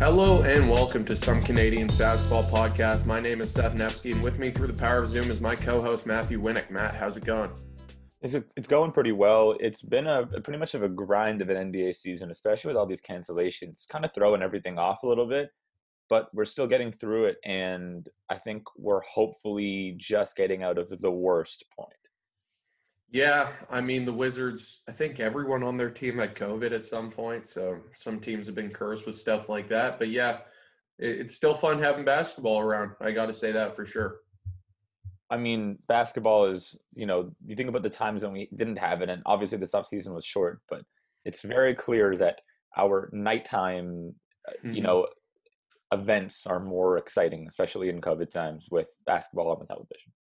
[0.00, 3.06] Hello and welcome to Some Canadians Basketball Podcast.
[3.06, 5.54] My name is Seth Nevsky, and with me through the power of Zoom is my
[5.54, 6.68] co-host Matthew Winnick.
[6.68, 7.52] Matt, how's it going?
[8.20, 9.54] It's, going pretty well.
[9.60, 12.76] It's been a, a pretty much of a grind of an NBA season, especially with
[12.76, 13.70] all these cancellations.
[13.70, 15.50] It's kind of throwing everything off a little bit,
[16.08, 20.88] but we're still getting through it, and I think we're hopefully just getting out of
[20.88, 21.92] the worst point.
[23.14, 24.82] Yeah, I mean the Wizards.
[24.88, 28.56] I think everyone on their team had COVID at some point, so some teams have
[28.56, 30.00] been cursed with stuff like that.
[30.00, 30.38] But yeah,
[30.98, 32.90] it, it's still fun having basketball around.
[33.00, 34.16] I got to say that for sure.
[35.30, 39.00] I mean, basketball is you know you think about the times when we didn't have
[39.00, 40.82] it, and obviously this off season was short, but
[41.24, 42.40] it's very clear that
[42.76, 44.16] our nighttime,
[44.48, 44.72] mm-hmm.
[44.72, 45.06] you know,
[45.92, 50.12] events are more exciting, especially in COVID times with basketball on the television.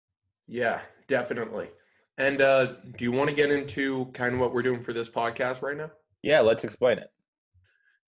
[0.47, 1.69] Yeah, definitely.
[2.17, 5.09] And uh, do you want to get into kind of what we're doing for this
[5.09, 5.91] podcast right now?
[6.21, 7.09] Yeah, let's explain it.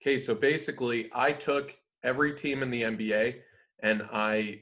[0.02, 3.36] Okay, so basically, I took every team in the NBA
[3.82, 4.62] and I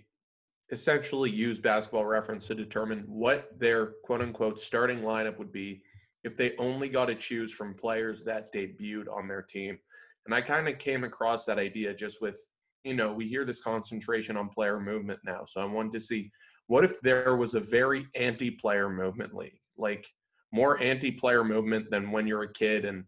[0.71, 5.83] essentially used basketball reference to determine what their quote unquote starting lineup would be
[6.23, 9.77] if they only got to choose from players that debuted on their team.
[10.25, 12.39] And I kind of came across that idea just with,
[12.85, 15.43] you know, we hear this concentration on player movement now.
[15.45, 16.31] So I wanted to see
[16.67, 20.07] what if there was a very anti-player movement league, like
[20.51, 23.03] more anti-player movement than when you're a kid and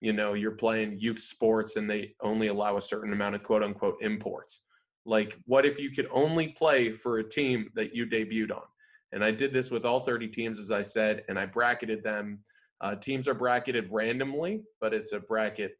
[0.00, 3.62] you know you're playing youth sports and they only allow a certain amount of quote
[3.62, 4.62] unquote imports.
[5.06, 8.62] Like, what if you could only play for a team that you debuted on?
[9.12, 12.40] And I did this with all 30 teams, as I said, and I bracketed them.
[12.80, 15.72] Uh, teams are bracketed randomly, but it's a bracket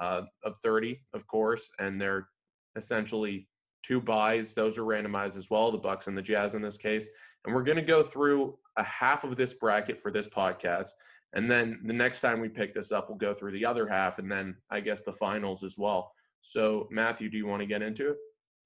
[0.00, 2.28] uh, of 30, of course, and they're
[2.76, 3.46] essentially
[3.82, 4.54] two buys.
[4.54, 7.08] Those are randomized as well, the Bucks and the Jazz in this case.
[7.44, 10.88] And we're going to go through a half of this bracket for this podcast.
[11.32, 14.18] And then the next time we pick this up, we'll go through the other half
[14.18, 16.12] and then I guess the finals as well.
[16.40, 18.16] So, Matthew, do you want to get into it?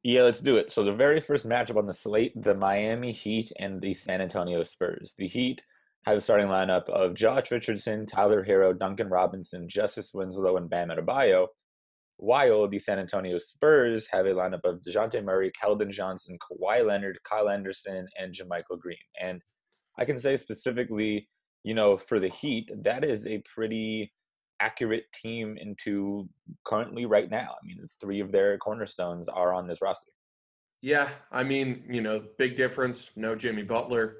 [0.02, 0.70] Yeah, let's do it.
[0.70, 4.62] So, the very first matchup on the slate the Miami Heat and the San Antonio
[4.64, 5.14] Spurs.
[5.18, 5.62] The Heat
[6.04, 10.88] have a starting lineup of Josh Richardson, Tyler Herro, Duncan Robinson, Justice Winslow, and Bam
[10.88, 11.48] Adebayo
[12.16, 17.18] while the San Antonio Spurs have a lineup of DeJounte Murray, Keldon Johnson, Kawhi Leonard,
[17.24, 18.96] Kyle Anderson, and JaMychal Green.
[19.20, 19.42] And
[19.98, 21.28] I can say specifically,
[21.64, 24.12] you know, for the Heat, that is a pretty
[24.60, 26.28] accurate team into
[26.64, 27.56] currently right now.
[27.60, 30.12] I mean, three of their cornerstones are on this roster.
[30.82, 33.10] Yeah, I mean, you know, big difference.
[33.16, 34.16] No Jimmy Butler,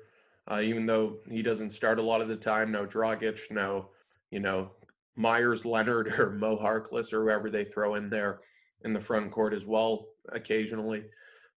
[0.51, 2.73] uh, even though he doesn't start a lot of the time.
[2.73, 3.51] No Dragic.
[3.51, 3.91] No,
[4.31, 4.71] you know,
[5.17, 8.41] Meyers Leonard or Mo Harkless or whoever they throw in there
[8.83, 11.05] in the front court as well occasionally.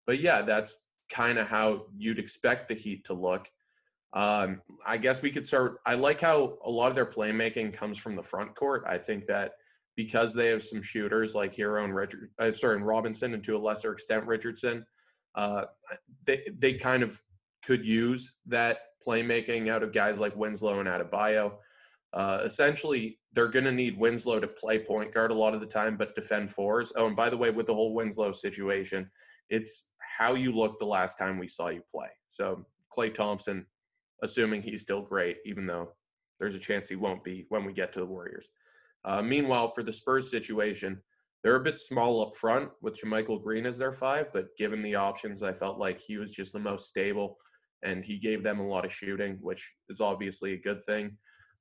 [0.06, 3.48] But yeah, that's kind of how you'd expect the Heat to look.
[4.12, 5.78] Um, I guess we could start.
[5.84, 8.84] I like how a lot of their playmaking comes from the front court.
[8.86, 9.52] I think that
[9.94, 13.56] because they have some shooters like Herro and Richard, uh, sorry, and Robinson, and to
[13.56, 14.86] a lesser extent Richardson,
[15.34, 15.64] uh,
[16.24, 17.20] they they kind of
[17.64, 21.54] could use that playmaking out of guys like Winslow and Adebayo.
[22.16, 25.66] Uh, essentially, they're going to need Winslow to play point guard a lot of the
[25.66, 26.90] time, but defend fours.
[26.96, 29.10] Oh, and by the way, with the whole Winslow situation,
[29.50, 32.08] it's how you looked the last time we saw you play.
[32.28, 32.64] So
[32.96, 33.66] Klay Thompson,
[34.22, 35.92] assuming he's still great, even though
[36.40, 38.48] there's a chance he won't be when we get to the Warriors.
[39.04, 40.98] Uh, meanwhile, for the Spurs situation,
[41.44, 44.94] they're a bit small up front with JaMychal Green as their five, but given the
[44.94, 47.36] options, I felt like he was just the most stable,
[47.84, 51.16] and he gave them a lot of shooting, which is obviously a good thing.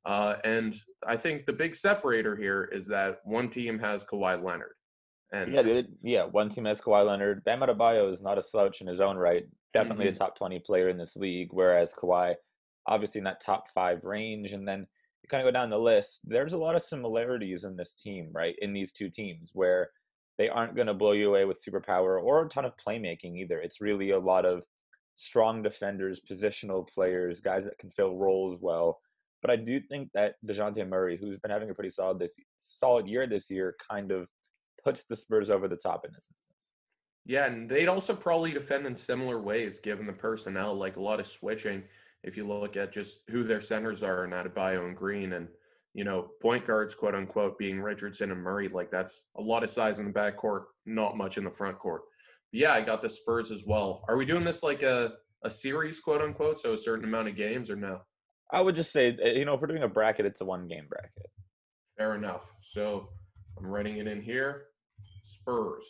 [0.06, 0.76] Uh, and
[1.08, 4.74] I think the big separator here is that one team has Kawhi Leonard.
[5.34, 7.44] And yeah, yeah, one team has Kawhi Leonard.
[7.44, 9.46] Bam Adebayo is not a slouch in his own right.
[9.74, 10.16] Definitely mm-hmm.
[10.16, 11.50] a top twenty player in this league.
[11.52, 12.36] Whereas Kawhi,
[12.86, 14.82] obviously in that top five range, and then
[15.24, 16.22] you kind of go down the list.
[16.24, 18.56] There's a lot of similarities in this team, right?
[18.62, 19.90] In these two teams, where
[20.38, 23.60] they aren't going to blow you away with superpower or a ton of playmaking either.
[23.60, 24.64] It's really a lot of
[25.16, 29.00] strong defenders, positional players, guys that can fill roles well
[29.46, 33.06] but I do think that Dejounte Murray, who's been having a pretty solid this solid
[33.06, 34.28] year this year, kind of
[34.84, 36.72] puts the Spurs over the top in this instance.
[37.28, 41.20] Yeah, and they'd also probably defend in similar ways given the personnel, like a lot
[41.20, 41.84] of switching.
[42.24, 45.48] If you look at just who their centers are in Adebayo and Green, and
[45.94, 49.70] you know point guards, quote unquote, being Richardson and Murray, like that's a lot of
[49.70, 52.02] size in the backcourt, not much in the front court.
[52.52, 54.04] But yeah, I got the Spurs as well.
[54.10, 55.12] Are we doing this like a
[55.44, 58.02] a series, quote unquote, so a certain amount of games, or no?
[58.52, 60.68] I would just say, eh, you know, if we're doing a bracket, it's a one
[60.68, 61.30] game bracket.
[61.98, 62.48] Fair enough.
[62.62, 63.10] So
[63.58, 64.66] I'm writing it in here.
[65.24, 65.86] Spurs.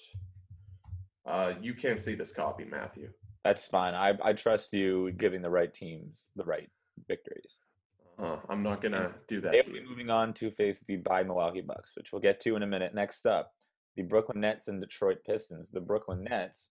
[1.26, 3.10] Uh, you can't see this copy, Matthew.
[3.44, 3.94] That's fine.
[3.94, 6.70] I, I trust you giving the right teams the right
[7.08, 7.62] victories.
[8.18, 9.52] Uh, I'm not gonna do that.
[9.52, 12.64] They'll be moving on to face the by Milwaukee Bucks, which we'll get to in
[12.64, 12.94] a minute.
[12.96, 13.52] Next up,
[13.98, 15.70] the Brooklyn Nets and Detroit Pistons.
[15.72, 16.70] The Brooklyn Nets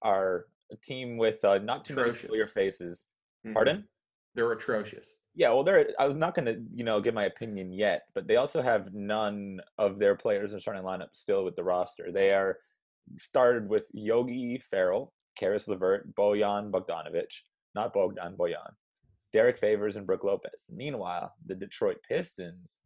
[0.00, 3.08] are a team with uh, not too many familiar faces.
[3.46, 3.52] Mhm.
[3.52, 3.88] Pardon?
[4.34, 5.10] They're atrocious.
[5.36, 5.90] Yeah, well, they're.
[5.98, 8.94] I was not going to, you know, give my opinion yet, but they also have
[8.94, 12.10] none of their players in the starting lineup still with the roster.
[12.10, 12.58] They are
[13.16, 17.30] started with Yogi Ferrell, Caris LeVert, Bojan Bogdanovic,
[17.74, 18.72] not Bogdan Bojan,
[19.32, 20.70] Derrick Favors, and Brook Lopez.
[20.74, 22.80] Meanwhile, the Detroit Pistons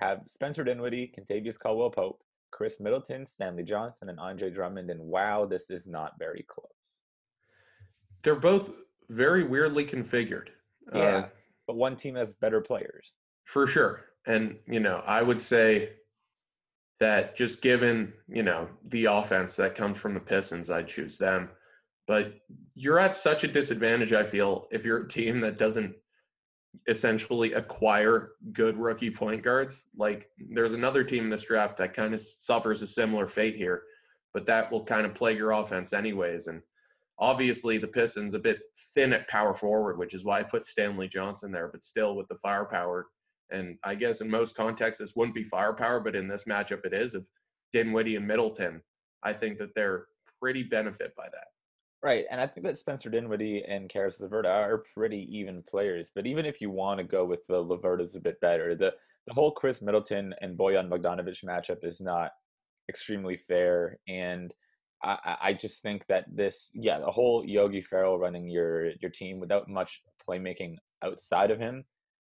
[0.00, 4.90] have Spencer Dinwiddie, Kentavious Caldwell Pope, Khris Middleton, Stanley Johnson, and Andre Drummond.
[4.90, 7.02] And wow, this is not very close.
[8.22, 8.70] They're both
[9.08, 10.48] very weirdly configured.
[10.94, 11.00] Yeah.
[11.00, 11.28] Uh,
[11.68, 13.14] But one team has better players.
[13.44, 14.04] for sure.
[14.26, 15.90] And, you know, I would say
[17.00, 21.48] that just given, you know, the offense that comes from the Pistons, I'd choose them.
[22.06, 22.34] But
[22.74, 25.94] you're at such a disadvantage, I feel, if you're a team that doesn't
[26.86, 29.86] essentially acquire good rookie point guards.
[29.96, 33.82] Like there's another team in this draft that kind of suffers a similar fate here,
[34.34, 36.46] but that will kind of plague your offense anyways.
[36.46, 36.62] And
[37.18, 38.60] obviously the Pistons a bit
[38.94, 42.28] thin at power forward, which is why I put Stanley Johnson there, but still with
[42.28, 43.06] the firepower.
[43.50, 46.92] And I guess in most contexts this wouldn't be firepower, but in this matchup it
[46.92, 47.26] is of
[47.72, 48.82] Dinwiddie and Middleton.
[49.22, 50.06] I think that they're
[50.40, 51.48] pretty benefit by that.
[52.00, 56.12] Right, and I think that Spencer Dinwiddie and Caris LeVert are pretty even players.
[56.14, 58.92] But even if you want to go with the LeVert is a bit better, the
[59.26, 62.30] the whole Khris Middleton and Bojan Bogdanovic matchup is not
[62.88, 63.98] extremely fair.
[64.08, 64.54] And
[65.02, 69.40] I, I- just think that this, yeah, the whole Yogi Ferrell running your your team
[69.40, 71.84] without much playmaking outside of him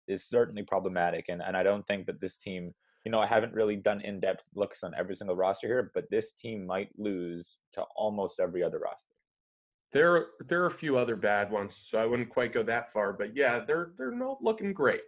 [0.08, 1.26] is certainly problematic.
[1.30, 2.74] And and I don't think that this team,
[3.04, 6.10] you know, I haven't really done in depth looks on every single roster here, but
[6.10, 9.16] this team might lose to almost every other roster.
[9.92, 13.14] There, there are a few other bad ones, so I wouldn't quite go that far.
[13.14, 15.02] But yeah, they're they're not looking great.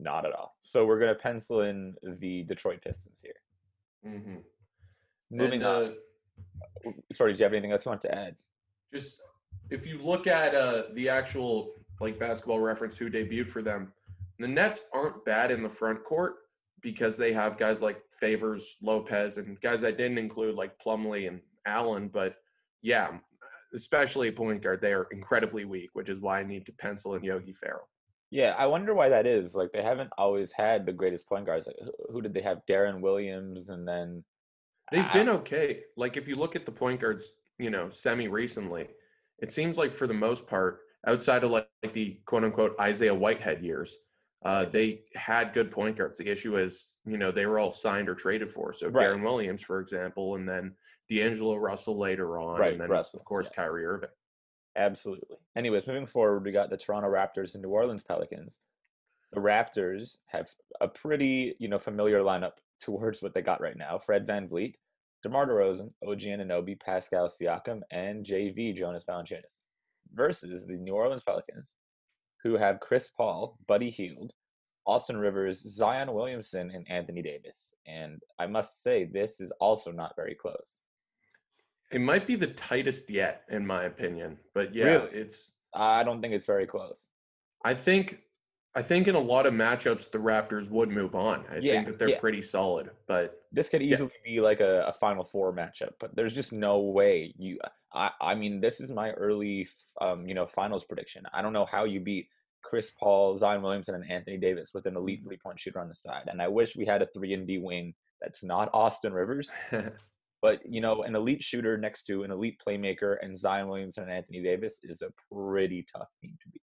[0.00, 0.56] Not at all.
[0.62, 4.12] So we're gonna pencil in the Detroit Pistons here.
[4.12, 4.36] Mm-hmm.
[5.30, 5.94] Moving and, on.
[7.12, 8.36] Sorry, do you have anything else you want to add?
[8.92, 9.22] just
[9.70, 13.90] if you look at uh, the actual like basketball reference who debuted for them,
[14.38, 16.34] the Nets aren't bad in the front court
[16.82, 21.40] because they have guys like Favors, Lopez, and guys that didn't include like Plumlee and
[21.64, 22.08] Allen.
[22.08, 22.36] But
[22.82, 23.18] yeah,
[23.72, 27.24] especially point guard, they are incredibly weak, which is why I need to pencil in
[27.24, 27.88] Yogi Ferrell.
[28.30, 29.54] Yeah, I wonder why that is.
[29.54, 31.66] Like they haven't always had the greatest point guards.
[31.66, 32.60] Like who- who did they have?
[32.68, 34.22] Deron Williams, and then
[34.92, 35.80] They've I- been okay.
[35.96, 38.88] Like if you look at the point guards, you know, semi recently,
[39.38, 43.14] it seems like for the most part, outside of like, like the quote unquote Isaiah
[43.14, 43.96] Whitehead years,
[44.44, 46.18] uh, they had good point guards.
[46.18, 48.72] The issue is, you know, they were all signed or traded for.
[48.72, 49.08] So Right.
[49.08, 50.74] Deron Williams, for example, and then
[51.10, 53.56] D'Angelo Russell later on, Right, and then Russell, of course yeah.
[53.64, 54.08] Kyrie Irving.
[54.76, 55.36] Absolutely.
[55.56, 58.60] Anyways, moving forward, we got the Toronto Raptors and New Orleans Pelicans.
[59.32, 60.50] The Raptors have
[60.80, 63.98] a pretty, you know, familiar lineup towards what they got right now.
[63.98, 64.74] Fred VanVleet,
[65.22, 69.60] DeMar DeRozan, OG Anunoby, Pascal Siakam, and JV Jonas Valanciunas
[70.12, 71.76] versus the New Orleans Pelicans,
[72.42, 74.32] who have Chris Paul, Buddy Hield,
[74.84, 77.72] Austin Rivers, Zion Williamson, and Anthony Davis.
[77.86, 80.86] And I must say, this is also not very close.
[81.92, 84.38] It might be the tightest yet, in my opinion.
[84.54, 85.10] But yeah, Really?
[85.12, 87.08] it's I don't think it's very close.
[87.64, 88.20] I think
[88.74, 91.44] I think in a lot of matchups the Raptors would move on.
[91.50, 92.20] I Yeah, think that they're yeah.
[92.20, 92.90] pretty solid.
[93.06, 93.94] But This could Yeah.
[93.94, 97.58] easily be like a, a Final Four matchup, but there's just no way you.
[97.92, 99.68] I I mean, this is my early,
[100.00, 101.24] um, you know, finals prediction.
[101.34, 102.28] I don't know how you beat
[102.62, 105.94] Chris Paul, Zion Williamson, and Anthony Davis with an elite three point shooter on the
[105.94, 106.28] side.
[106.28, 109.50] And I wish we had a three and D wing that's not Austin Rivers,
[110.40, 114.12] but you know, an elite shooter next to an elite playmaker and Zion Williamson and
[114.12, 116.62] Anthony Davis is a pretty tough team to beat.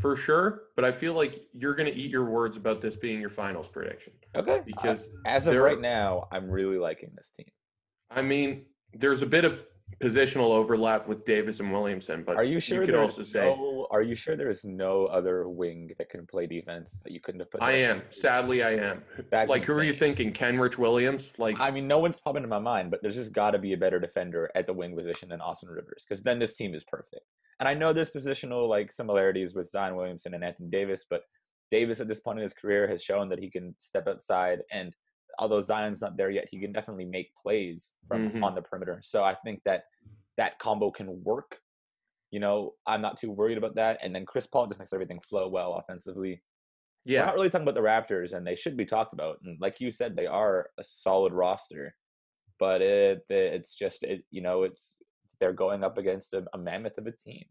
[0.00, 3.20] For sure, but I feel like you're going to eat your words about this being
[3.20, 7.46] your finals prediction Okay, because uh, as of right now, I'm really liking this team.
[8.10, 8.64] I mean,
[8.94, 9.60] there's a bit of
[10.00, 13.86] positional overlap with Davis and Williamson, but Are you sure you could also say no,
[13.90, 17.40] Are you sure there is no other wing that can play defense that you couldn't
[17.40, 17.62] have put?
[17.62, 18.02] I am.
[18.08, 19.02] Sadly, I am.
[19.30, 20.14] That's like, who are you insane.
[20.14, 20.32] thinking?
[20.32, 21.34] Kenrich Williams?
[21.38, 23.74] Like, I mean, no one's popping in my mind, but there's just got to be
[23.74, 26.84] a better defender at the wing position than Austin Rivers, because then this team is
[26.84, 27.26] perfect.
[27.60, 31.22] And I know there's positional like similarities with Zion Williamson and Anthony Davis, but
[31.70, 34.96] Davis at this point in his career has shown that he can step outside, and
[35.38, 38.42] although Zion's not there yet, he can definitely make plays from Mhm.
[38.42, 39.00] on the perimeter.
[39.02, 39.84] So I think that
[40.36, 41.60] that combo can work.
[42.30, 43.98] You know, I'm not too worried about that.
[44.02, 46.42] And then Chris Paul just makes everything flow well offensively.
[47.04, 47.20] Yeah.
[47.20, 49.40] We're not really talking about the Raptors, and they should be talked about.
[49.42, 51.94] And like you said, they are a solid roster,
[52.58, 54.96] but it it's just it you know it's
[55.40, 57.44] they're going up against a, a mammoth of a team.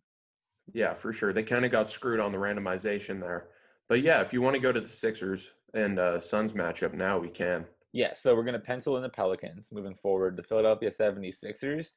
[0.74, 1.34] yeah, for sure.
[1.34, 3.48] They kind of got screwed on the randomization there.
[3.88, 7.18] But yeah, if you want to go to the Sixers and uh, Suns matchup now,
[7.18, 7.66] we can.
[7.92, 10.38] Yeah, so we're going to pencil in the Pelicans moving forward.
[10.38, 11.88] The Philadelphia 76ers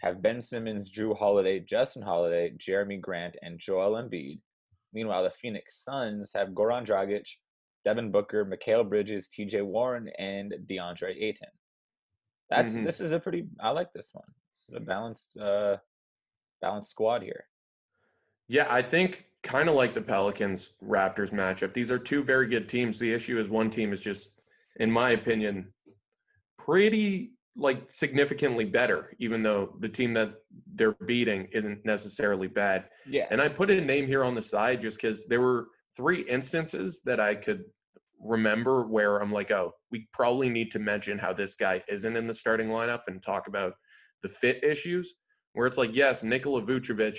[0.00, 4.40] have Ben Simmons, Jrue Holiday, Justin Holiday, Jerami Grant, and Joel Embiid.
[4.92, 7.26] Meanwhile, the Phoenix Suns have Goran Dragic,
[7.84, 11.48] Devin Booker, Mikal Bridges, TJ Warren, and DeAndre Ayton.
[12.50, 12.84] That's mm-hmm.
[12.84, 14.26] this is a pretty I like this one.
[14.74, 15.76] A balanced uh
[16.60, 17.44] balanced squad here.
[18.48, 21.72] Yeah, I think kind of like the Pelicans Raptors matchup.
[21.72, 22.98] These are two very good teams.
[22.98, 24.30] The issue is one team is just,
[24.80, 25.72] in my opinion,
[26.58, 30.34] pretty like significantly better, even though the team that
[30.74, 32.84] they're beating isn't necessarily bad.
[33.08, 33.26] Yeah.
[33.30, 37.00] And I put a name here on the side just because there were three instances
[37.04, 37.64] that I could
[38.20, 42.26] remember where I'm like, oh, we probably need to mention how this guy isn't in
[42.26, 43.74] the starting lineup and talk about
[44.26, 45.14] the fit issues.
[45.52, 47.18] Where it's like, yes, Nikola Vucevic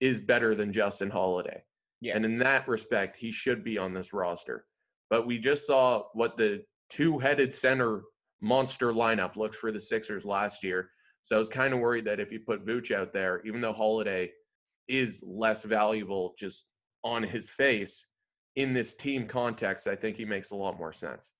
[0.00, 1.62] is better than Justin Holiday.
[2.00, 2.14] Yeah.
[2.14, 4.66] And in that respect, he should be on this roster.
[5.10, 8.02] But we just saw what the two headed center
[8.40, 10.90] monster lineup looks for the Sixers last year.
[11.22, 13.72] So I was kind of worried that if you put Vooch out there, even though
[13.72, 14.30] Holiday
[14.86, 16.66] is less valuable just
[17.02, 18.06] on his face
[18.56, 21.30] in this team context, I think he makes a lot more sense.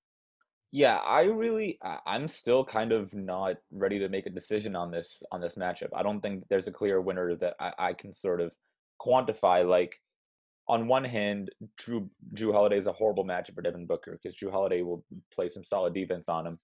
[0.71, 5.23] Yeah, I really I'm still kind of not ready to make a decision on this
[5.31, 5.89] on this matchup.
[5.95, 8.53] I don't think there's a clear winner that I, I can sort of
[9.01, 9.67] quantify.
[9.67, 9.95] Like
[10.67, 14.51] on one hand, Drew Jrue Holiday is a horrible matchup for Devin Booker because Jrue
[14.51, 16.59] Holiday will play some solid defense on him,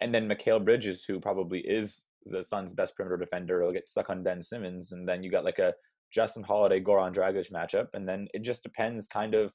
[0.00, 4.10] and then Mikal Bridges, who probably is the Suns' best perimeter defender, will get stuck
[4.10, 5.74] on Ben Simmons, and then you got like a
[6.12, 9.52] Justin Holiday Goran Dragic matchup, and then it just depends kind of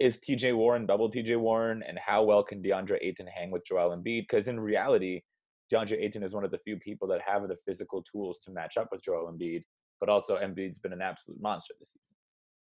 [0.00, 3.96] is TJ Warren double TJ Warren, and how well can DeAndre Ayton hang with Joel
[3.96, 4.22] Embiid?
[4.22, 5.22] Because in reality,
[5.72, 8.76] DeAndre Ayton is one of the few people that have the physical tools to match
[8.76, 9.62] up with Joel Embiid,
[10.00, 12.16] but also Embiid's been an absolute monster this season.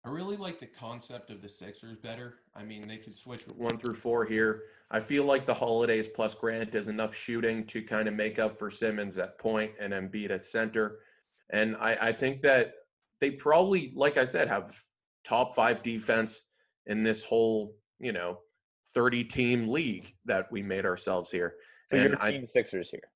[0.05, 2.39] I really like the concept of the Sixers better.
[2.53, 4.63] I mean, they could switch one through four here.
[4.91, 8.59] I feel like the holidays plus Grant is enough shooting to kind of make up
[8.59, 10.99] for Simmons at point and Embiid at center.
[11.51, 12.73] And I, I think that
[13.21, 14.77] they probably, like I said, have
[15.23, 16.41] top five defense
[16.87, 18.39] in this whole, you know,
[18.93, 21.55] 30 team league that we made ourselves here.
[21.87, 23.09] So and you're team I, Sixers here.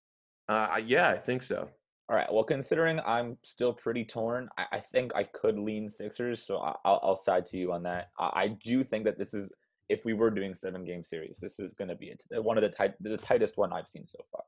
[0.49, 1.69] Uh, yeah, I think so.
[2.09, 2.31] All right.
[2.31, 6.73] Well, considering I'm still pretty torn, I, I think I could lean Sixers, so I,
[6.85, 8.09] will I'll side to you on that.
[8.17, 9.51] I, I, do think that this is,
[9.89, 12.61] if we were doing seven game series, this is going to be a, one of
[12.61, 14.43] the tight, the tightest one I've seen so far.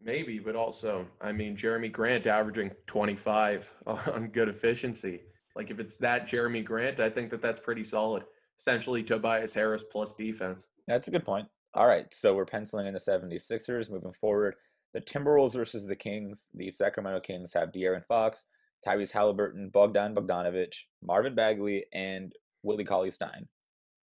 [0.00, 5.22] Maybe, but also, I mean, Jerami Grant averaging 25 on good efficiency.
[5.56, 8.24] Like, if it's that Jerami Grant, I think that that's pretty solid
[8.58, 10.64] essentially Tobias Harris plus defense.
[10.86, 11.46] That's a good point.
[11.74, 14.54] All right, so we're penciling in the 76ers moving forward.
[14.92, 16.50] The Timberwolves versus the Kings.
[16.54, 18.44] The Sacramento Kings have De'Aaron Fox,
[18.86, 22.32] Tyrese Halliburton, Bogdan Bogdanovic, Marvin Bagley, and
[22.62, 23.48] Willie Cauley Stein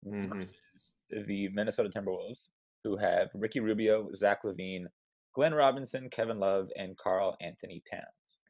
[0.07, 0.31] mm-hmm.
[0.31, 0.95] versus
[1.27, 2.49] the Minnesota Timberwolves,
[2.83, 4.85] who have Ricky Rubio, Zach LaVine,
[5.35, 8.41] Glenn Robinson, Kevin Love, and Karl Anthony Towns.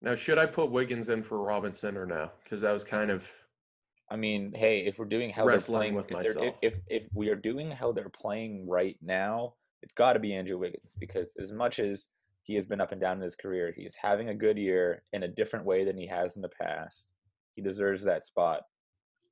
[0.00, 2.30] Now, should I put Wiggins in for Robinson or no?
[2.42, 3.30] Because that was kind of
[4.12, 6.56] I mean, hey, if we're doing how Wrestling they're playing, with myself.
[6.60, 10.34] If, if if we are doing how they're playing right now, it's got to be
[10.34, 12.08] Andrew Wiggins because as much as
[12.42, 15.02] he has been up and down in his career, he is having a good year
[15.14, 17.08] in a different way than he has in the past.
[17.56, 18.64] He deserves that spot.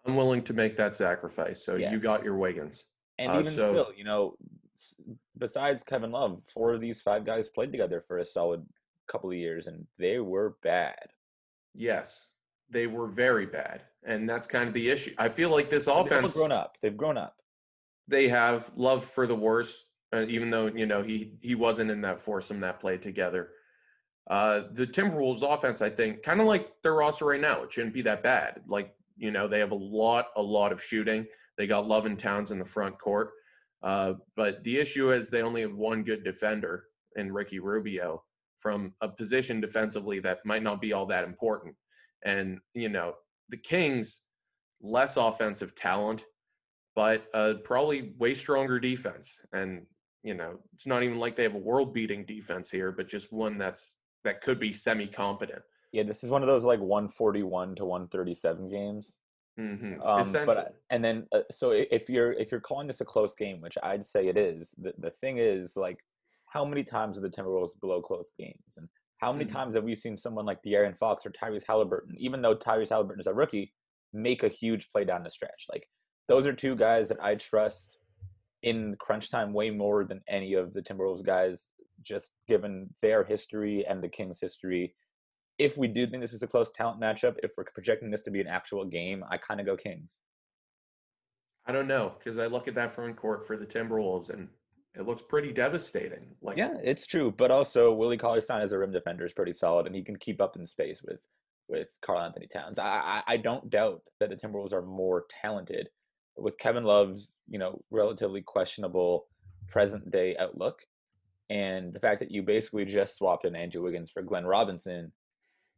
[0.06, 1.62] I'm willing to make that sacrifice.
[1.62, 1.92] So yes.
[1.92, 2.84] you got your Wiggins.
[3.18, 4.36] And uh, even so, still, you know,
[5.36, 8.64] besides Kevin Love, four of these five guys played together for a solid
[9.08, 11.10] couple of years, and they were bad.
[11.74, 12.26] Yes,
[12.70, 15.12] they were very bad, and that's kind of the issue.
[15.18, 16.76] I feel like this offense they've grown up.
[16.80, 17.36] They've grown up.
[18.08, 22.00] They have love for the worst, uh, even though you know he he wasn't in
[22.02, 23.50] that foursome that played together.
[24.28, 27.94] Uh, the Timberwolves offense, I think, kind of like their roster right now, it shouldn't
[27.94, 28.60] be that bad.
[28.68, 31.26] Like you know, they have a lot, a lot of shooting.
[31.58, 33.32] They got Love and Towns in the front court,
[33.82, 36.84] uh, but the issue is they only have one good defender
[37.16, 38.22] in Ricky Rubio
[38.60, 41.74] from a position defensively that might not be all that important.
[42.24, 43.14] And, you know,
[43.48, 44.20] the Kings,
[44.82, 46.24] less offensive talent,
[46.94, 49.38] but uh, probably way stronger defense.
[49.52, 49.86] And,
[50.22, 53.32] you know, it's not even like they have a world beating defense here, but just
[53.32, 55.62] one that's that could be semi competent.
[55.92, 59.18] Yeah, this is one of those like 141 to 137 games.
[59.58, 60.00] Mm-hmm.
[60.00, 63.60] Um, but and then uh, so if you're if you're calling this a close game,
[63.60, 65.98] which I'd say it is, the the thing is like
[66.46, 68.88] how many times are the Timberwolves below close games, and
[69.20, 69.54] how many mm-hmm.
[69.56, 73.20] times have we seen someone like De'Aaron Fox or Tyrese Halliburton, even though Tyrese Halliburton
[73.20, 73.72] is a rookie,
[74.12, 75.66] make a huge play down the stretch?
[75.70, 75.86] Like
[76.26, 77.98] those are two guys that I trust
[78.62, 81.68] in crunch time way more than any of the Timberwolves guys,
[82.02, 84.94] just given their history and the Kings' history.
[85.58, 88.30] If we do think this is a close talent matchup, if we're projecting this to
[88.30, 90.20] be an actual game, I kind of go Kings.
[91.66, 94.48] I don't know because I look at that front court for the Timberwolves and
[94.94, 96.34] it looks pretty devastating.
[96.42, 97.32] Like yeah, it's true.
[97.36, 100.16] But also Willie Cauley Stein as a rim defender is pretty solid, and he can
[100.16, 101.20] keep up in space with
[101.68, 102.80] with Karl-Anthony Towns.
[102.80, 105.88] I, I, I don't doubt that the Timberwolves are more talented
[106.36, 109.26] with Kevin Love's you know relatively questionable
[109.68, 110.80] present day outlook,
[111.48, 115.12] and the fact that you basically just swapped in Andrew Wiggins for Glenn Robinson.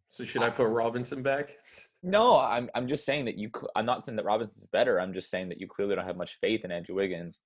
[0.08, 1.56] So should I put Robinson back?
[2.04, 3.48] No, I'm I'm just saying that you.
[3.76, 5.00] I'm not saying that Robinson's better.
[5.00, 7.42] I'm just saying that you clearly don't have much faith in Andrew Wiggins.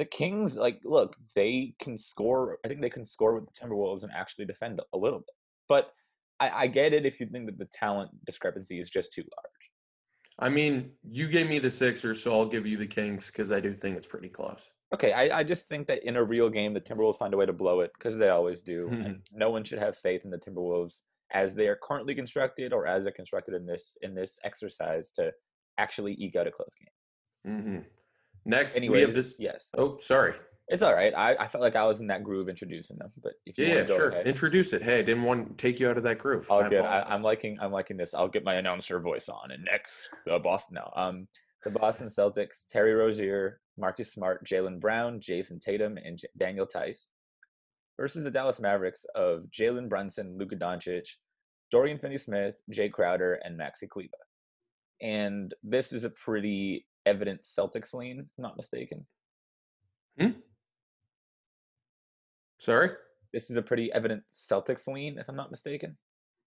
[0.00, 2.56] The Kings, like, look, they can score.
[2.64, 5.34] I think they can score with the Timberwolves and actually defend a little bit.
[5.68, 5.92] But
[6.40, 9.60] I, I get it if you think that the talent discrepancy is just too large.
[10.38, 13.60] I mean, you gave me the Sixers, so I'll give you the Kings because I
[13.60, 14.70] do think it's pretty close.
[14.94, 17.44] Okay, I, I just think that in a real game, the Timberwolves find a way
[17.44, 18.86] to blow it because they always do.
[18.86, 19.02] Mm-hmm.
[19.02, 22.86] And no one should have faith in the Timberwolves as they are currently constructed or
[22.86, 25.30] as they're constructed in this in this exercise to
[25.76, 27.54] actually eke out a close game.
[27.54, 27.78] Mm-hmm.
[28.44, 29.36] Next, Anyways, we have this.
[29.38, 30.34] yes, Oh, sorry.
[30.68, 31.12] it's all right.
[31.14, 33.70] I, I felt like I was in that groove introducing them, but if you Yeah,
[33.70, 34.08] want yeah, to go sure.
[34.10, 34.82] ahead, Introduce it.
[34.82, 36.50] Hey, I didn't want to take you out of that groove.
[36.50, 36.80] I good.
[36.84, 38.14] I, I'm liking I'm liking this.
[38.14, 39.50] I'll get my announcer voice on.
[39.50, 40.76] And next, the Boston.
[40.76, 41.28] No, um,
[41.64, 47.10] the Boston Celtics: Terry Rozier, Marcus Smart, Jaylen Brown, Jayson Tatum, and J- Daniel Theis
[47.98, 51.06] versus the Dallas Mavericks of Jalen Brunson, Luka Doncic,
[51.70, 54.16] Dorian Finney-Smith, Jae Crowder, and Maxi Kleber.
[55.02, 59.04] And this is a pretty evident Celtics lean, if I'm not mistaken.
[60.18, 60.30] Hmm?
[62.58, 62.90] Sorry.
[63.32, 65.96] This is a pretty evident Celtics lean, if I'm not mistaken.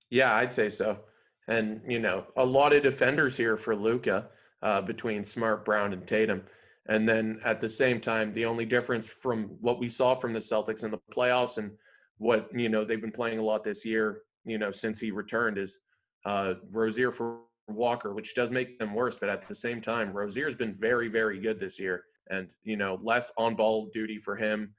[0.10, 1.00] Yeah, I'd say so.
[1.48, 4.29] And you know, a lot of defenders here for Luka
[4.62, 6.43] uh, between Smart, Brown, and Tatum.
[6.88, 10.39] And then at the same time, the only difference from what we saw from the
[10.39, 11.72] Celtics in the playoffs and
[12.17, 15.58] what you know they've been playing a lot this year, you know, since he returned
[15.58, 15.79] is
[16.25, 19.17] uh, Rozier for Walker, which does make them worse.
[19.17, 23.00] But at the same time, Rozier's been very, very good this year, and you know,
[23.01, 24.74] less on-ball duty for him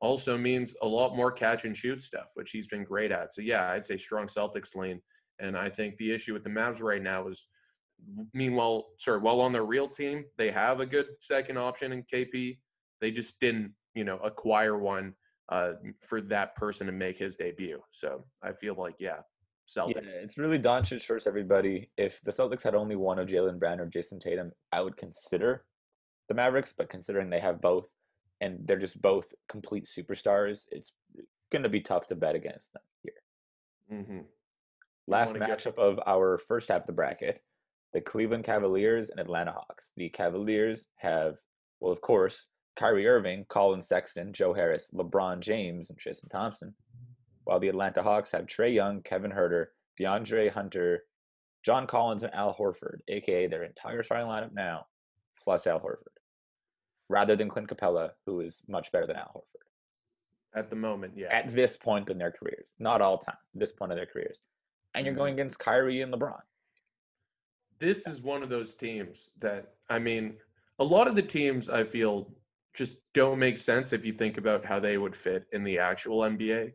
[0.00, 3.34] also means a lot more catch and shoot stuff, which he's been great at.
[3.34, 5.00] So yeah, I'd say strong Celtics lane.
[5.38, 7.46] And I think the issue with the Mavs right now is,
[8.34, 12.58] meanwhile, sorry, while on their real team, they have a good second option in KP.
[13.00, 15.14] They just didn't, you know, acquire one
[15.50, 17.80] uh, for that person to make his debut.
[17.90, 19.20] So I feel like, yeah,
[19.76, 20.12] Celtics.
[20.14, 21.90] Yeah, it's really Doncic versus everybody.
[21.96, 25.64] If the Celtics had only one of Jaylen Brown or Jayson Tatum, I would consider
[26.28, 26.74] the Mavericks.
[26.76, 27.88] But considering they have both,
[28.40, 30.92] and they're just both complete superstars, it's
[31.52, 33.98] going to be tough to bet against them here.
[33.98, 34.20] Mm-hmm.
[35.06, 37.42] Last wanna get- matchup of our first half of the bracket:
[37.92, 39.92] the Cleveland Cavaliers and Atlanta Hawks.
[39.96, 41.38] The Cavaliers have,
[41.80, 46.74] well, of course, Kyrie Irving, Collin Sexton, Joe Harris, LeBron James, and Tristan Thompson.
[47.50, 49.66] While the Atlanta Hawks have Trae Young, Kevin Huerter,
[49.98, 51.02] DeAndre Hunter,
[51.64, 54.86] John Collins, and Al Horford, aka their entire starting lineup now,
[55.36, 56.14] plus Al Horford,
[57.08, 61.26] rather than Clint Capela, who is much better than Al Horford At the moment, yeah.
[61.32, 62.74] at this point in their careers.
[62.78, 64.38] Not all time, this point in their careers.
[64.94, 65.40] And you're going mm-hmm.
[65.40, 66.38] against Kyrie and LeBron.
[67.80, 70.36] this is one of those teams that I mean,
[70.78, 72.30] a lot of the teams I feel
[72.74, 76.20] just don't make sense if you think about how they would fit in the actual
[76.20, 76.74] NBA.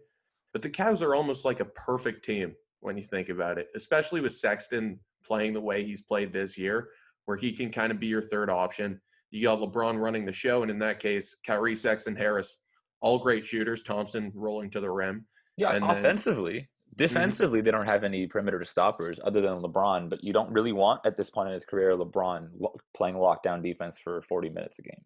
[0.56, 4.22] But the Cavs are almost like a perfect team when you think about it, especially
[4.22, 6.92] with Sexton playing the way he's played this year,
[7.26, 9.02] where he can kind of be your third option.
[9.32, 12.62] You got LeBron running the show, and in that case, Kyrie, Sexton, Harris,
[13.02, 13.84] all great shooters.
[13.84, 15.26] Thompson rolling to the rim.
[15.58, 16.54] Yeah, And then- offensively.
[16.60, 16.96] Mm-hmm.
[17.04, 21.06] Defensively, they don't have any perimeter stoppers other than LeBron, but you don't really want
[21.06, 24.84] at this point in his career LeBron lo- playing lockdown defense for 40 minutes a
[24.84, 25.04] game.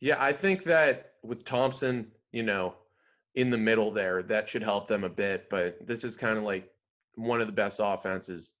[0.00, 2.74] Yeah, I think that with Thompson, you know,
[3.34, 5.48] in the middle there, that should help them a bit.
[5.50, 6.70] But this is kind of like
[7.16, 8.54] one of the best offenses.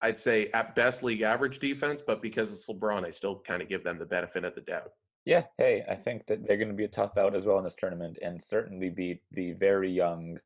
[0.00, 3.68] I'd say at best league average defense, but because it's LeBron, I still kind of
[3.68, 4.92] give them the benefit of the doubt.
[5.24, 7.64] Yeah, hey, I think that they're going to be a tough out as well in
[7.64, 10.38] this tournament and certainly beat the very young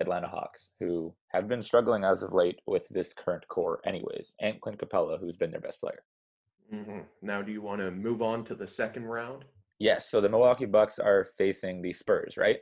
[0.00, 4.60] Atlanta Hawks, who have been struggling as of late with this current core, anyways, and
[4.60, 6.02] Clint Capela, who's been their best player.
[6.70, 9.44] hmm Now, do you want to move on to the second round?
[9.80, 12.58] Yes, so the Milwaukee Bucks are facing the Spurs, right?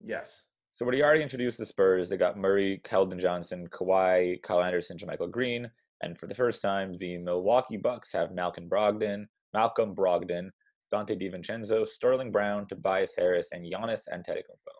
[0.00, 0.42] Yes.
[0.70, 4.96] So what he already introduced the Spurs, they got Murray, Keldon Johnson, Kawhi, Kyle Anderson,
[4.96, 5.68] JaMychal Green,
[6.02, 10.50] and for the first time, the Milwaukee Bucks have Malcolm Brogdon, Malcolm Brogdon,
[10.94, 14.76] Donte DiVincenzo, Sterling Brown, Tobias Harris, and Giannis Antetokounmpo.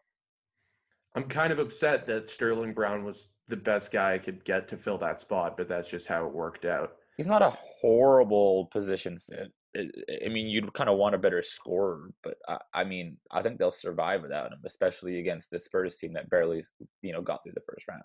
[1.17, 4.77] I'm kind of upset that Sterling Brown was the best guy I could get to
[4.77, 6.93] fill that spot, but that's just how it worked out.
[7.17, 9.53] He's not a horrible position fit.
[9.77, 13.59] I mean, you'd kind of want a better scorer, but I, I mean, I think
[13.59, 16.65] they'll survive without him, especially against the Spurs team that barely,
[17.03, 18.03] you know, got through the first round.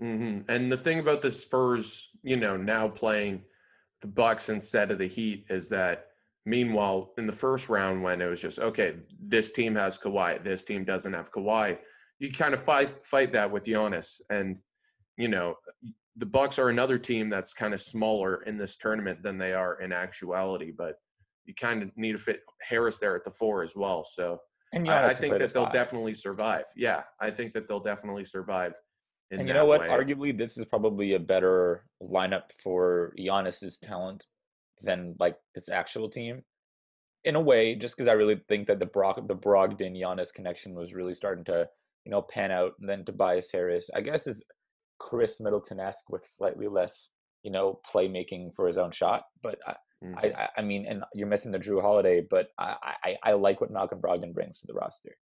[0.00, 3.42] hmm And the thing about the Spurs, you know, now playing
[4.00, 6.06] the Bucks instead of the Heat is that
[6.46, 10.64] Meanwhile, in the first round, when it was just okay, this team has Kawhi, this
[10.64, 11.78] team doesn't have Kawhi,
[12.18, 14.58] you kind of fight fight that with Giannis, and
[15.16, 15.56] you know
[16.16, 19.80] the Bucks are another team that's kind of smaller in this tournament than they are
[19.80, 20.94] in actuality, but
[21.44, 24.04] you kind of need to fit Harris there at the four as well.
[24.04, 24.38] So
[24.72, 25.72] And I, I think that they'll five.
[25.72, 26.64] definitely survive.
[26.76, 28.74] Yeah, I think that they'll definitely survive.
[29.30, 29.80] In And you know what?
[29.80, 29.88] way.
[29.88, 34.24] Arguably, this is probably a better lineup for Giannis's talent
[34.82, 36.42] than like his actual team.
[37.24, 40.74] In a way, just because I really think that the Brock, the Brogdon Giannis connection
[40.74, 41.66] was really starting to,
[42.04, 42.72] you know, pan out.
[42.78, 44.42] And then Tobias Harris, I guess, is
[44.98, 47.10] Khris Middleton esque with slightly less,
[47.42, 49.22] you know, playmaking for his own shot.
[49.42, 50.34] But I, Mhm.
[50.36, 53.70] I, I- mean, and you're missing the Jrue Holiday, but I, I, I like what
[53.70, 55.16] Malcolm Brogdon brings to the roster.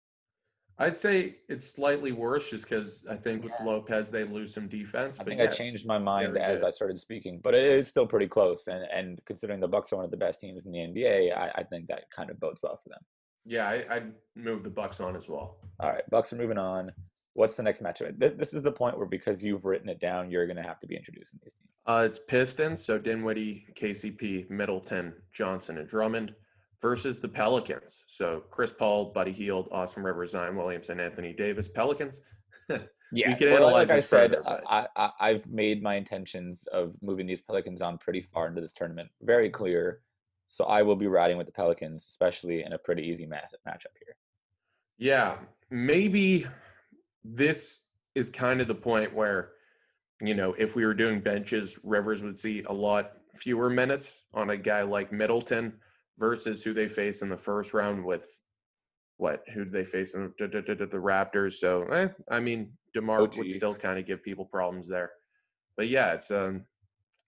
[0.79, 3.67] I'd say it's slightly worse just because I think with Yeah.
[3.67, 5.21] Lopez they lose some defense.
[5.21, 6.69] I but think I changed my mind as good.
[6.69, 8.67] I started speaking, but it is still pretty close.
[8.67, 11.51] And and considering the Bucks are one of the best teams in the NBA, I,
[11.57, 13.01] I think that kind of bodes well for them.
[13.45, 15.59] Yeah, I, I'd move the Bucks on as well.
[15.81, 16.93] All right, Bucks are moving on.
[17.35, 18.19] What's the next matchup?
[18.19, 20.79] Th- This is the point where because you've written it down, you're going to have
[20.81, 21.69] to be introducing these teams.
[21.87, 26.35] Uh, it's Pistons, so Dinwiddie, KCP, Middleton, Johnson, and Drummond
[26.81, 28.05] versus the Pelicans.
[28.07, 31.69] So Chris Paul, Buddy Hield, Austin Rivers, Zion Williamson, Anthony Davis.
[31.69, 32.21] Pelicans.
[33.13, 36.67] Yeah, we can well, analyze like I said, further, I, I I've made my intentions
[36.69, 40.01] of moving these Pelicans on pretty far into this tournament very clear.
[40.47, 43.97] So I will be riding with the Pelicans, especially in a pretty easy match matchup
[44.05, 44.17] here.
[44.99, 45.39] Yeah,
[45.71, 46.47] maybe
[47.25, 47.81] this
[48.15, 49.53] is kind of the point where,
[50.21, 54.51] you know, if we were doing benches, Rivers would see a lot fewer minutes on
[54.51, 55.73] a guy like Middleton
[56.19, 58.27] versus who they face in the first round with
[59.17, 59.45] what?
[59.53, 61.55] Who did they face in the, the, the, the Raptors?
[61.55, 65.11] So, eh, I mean, DeMar would still kind of give people problems there.
[65.77, 66.65] But yeah, it's um,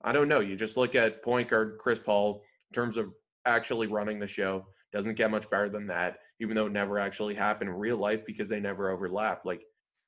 [0.03, 0.41] I don't know.
[0.41, 4.67] You just look at point guard Chris Paul in terms of actually running the show.
[4.93, 8.25] Doesn't get much better than that, even though it never actually happened in real life
[8.25, 9.45] because they never overlap.
[9.45, 9.63] Like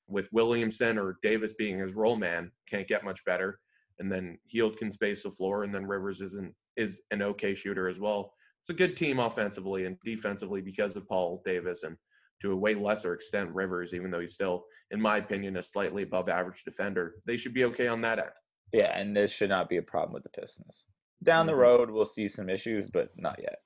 [0.07, 3.61] with Williamson or Davis being his role man, can't get much better.
[3.99, 7.89] And then Hield can space the floor, and then Rivers isn't is an okay shooter
[7.89, 8.35] as well.
[8.61, 11.97] It's a good team offensively and defensively because of Paul Davis and
[12.43, 16.03] to a way lesser extent Rivers, even though he's still, in my opinion, a slightly
[16.03, 17.15] above average defender.
[17.27, 18.31] They should be okay on that end.
[18.73, 20.85] Yeah, and this should not be a problem with the Pistons.
[21.23, 21.59] Down the Mhm.
[21.59, 23.63] road, we'll see some issues, but not yet.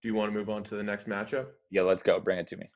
[0.00, 1.52] Do you want to move on to the next matchup?
[1.70, 2.18] Yeah, let's go.
[2.20, 2.70] Bring it to me.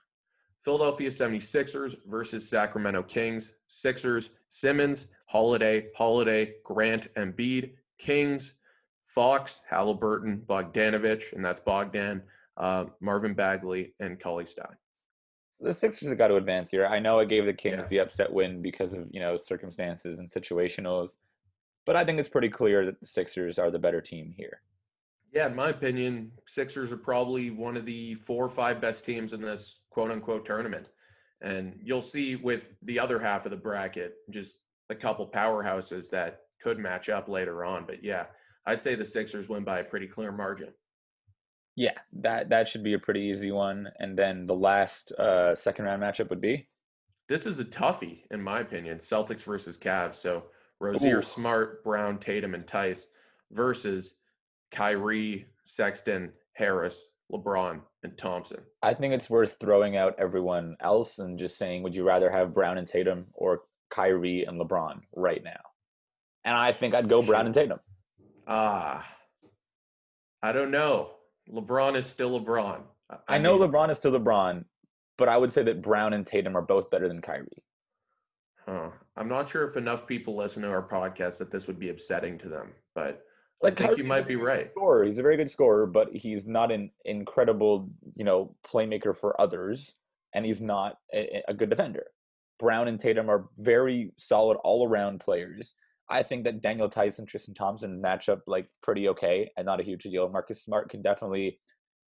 [0.63, 3.53] Philadelphia 76ers versus Sacramento Kings.
[3.67, 8.55] Sixers, Simmons, Holiday, Holiday, Grant, Embiid, Kings,
[9.07, 12.23] Fox, Halliburton, Bogdanovic, and that's Bogdan,
[12.57, 14.77] uh, Marvin Bagley, and Cauley Stein.
[15.51, 16.87] So the Sixers have got to advance here.
[16.87, 17.89] I know I gave the Kings Yes.
[17.89, 21.19] the upset win because of you know circumstances and situationals,
[21.85, 24.63] but I think it's pretty clear that the Sixers are the better team here.
[25.33, 29.33] Yeah, in my opinion, Sixers are probably one of the four or five best teams
[29.33, 30.89] in this quote unquote tournament.
[31.41, 34.59] And you'll see with the other half of the bracket, just
[34.91, 37.85] a couple powerhouses that could match up later on.
[37.87, 38.27] But yeah,
[38.67, 40.69] I'd say the Sixers win by a pretty clear margin.
[41.75, 43.89] Yeah, that that should be a pretty easy one.
[43.99, 46.69] And then the last uh, second round matchup would be
[47.29, 48.99] This is a toughie, in my opinion.
[48.99, 50.15] Celtics versus Cavs.
[50.17, 50.45] So
[50.79, 51.23] Rozier, Ooh.
[51.23, 53.07] Smart, Brown, Tatum, and Theis
[53.51, 54.19] versus
[54.73, 58.61] Kyrie, Sexton, Harris, LeBron, and Thompson.
[58.83, 62.53] I think it's worth throwing out everyone else and just saying, would you rather have
[62.53, 65.61] Brown and Tatum or Kyrie and LeBron right now?
[66.45, 67.79] And I think I'd go Brown and Tatum.
[68.47, 69.07] Ah,
[70.43, 71.13] I don't know.
[71.49, 72.81] LeBron is still LeBron.
[73.29, 74.65] I know mean, LeBron is still LeBron,
[75.19, 77.47] but I would say that Brown and Tatum are both better than Kyrie.
[78.67, 78.91] Huh.
[79.17, 82.39] I'm not sure if enough people listen to our podcast that this would be upsetting
[82.39, 83.23] to them, but
[83.63, 84.71] Like I think you might be right.
[84.73, 85.05] Scorer.
[85.05, 89.95] He's a very good scorer, but he's not an incredible, you know, playmaker for others,
[90.35, 92.07] and he's not a, a good defender.
[92.59, 95.75] Brown and Tatum are very solid all-around players.
[96.09, 99.81] I think that Daniel Theis and Tristan Thompson match up like pretty okay and not
[99.81, 100.29] a huge deal.
[100.29, 101.59] Marcus Smart can definitely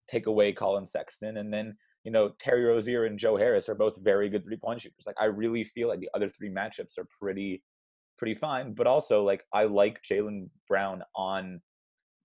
[0.08, 4.02] take away Collin Sexton, and then you know Terry Rozier and Joe Harris are both
[4.02, 5.04] very good three-point shooters.
[5.06, 7.62] Like I really feel like the other three matchups are pretty
[8.24, 8.72] pretty fine.
[8.72, 11.60] But also, like, I like Jaylen Brown on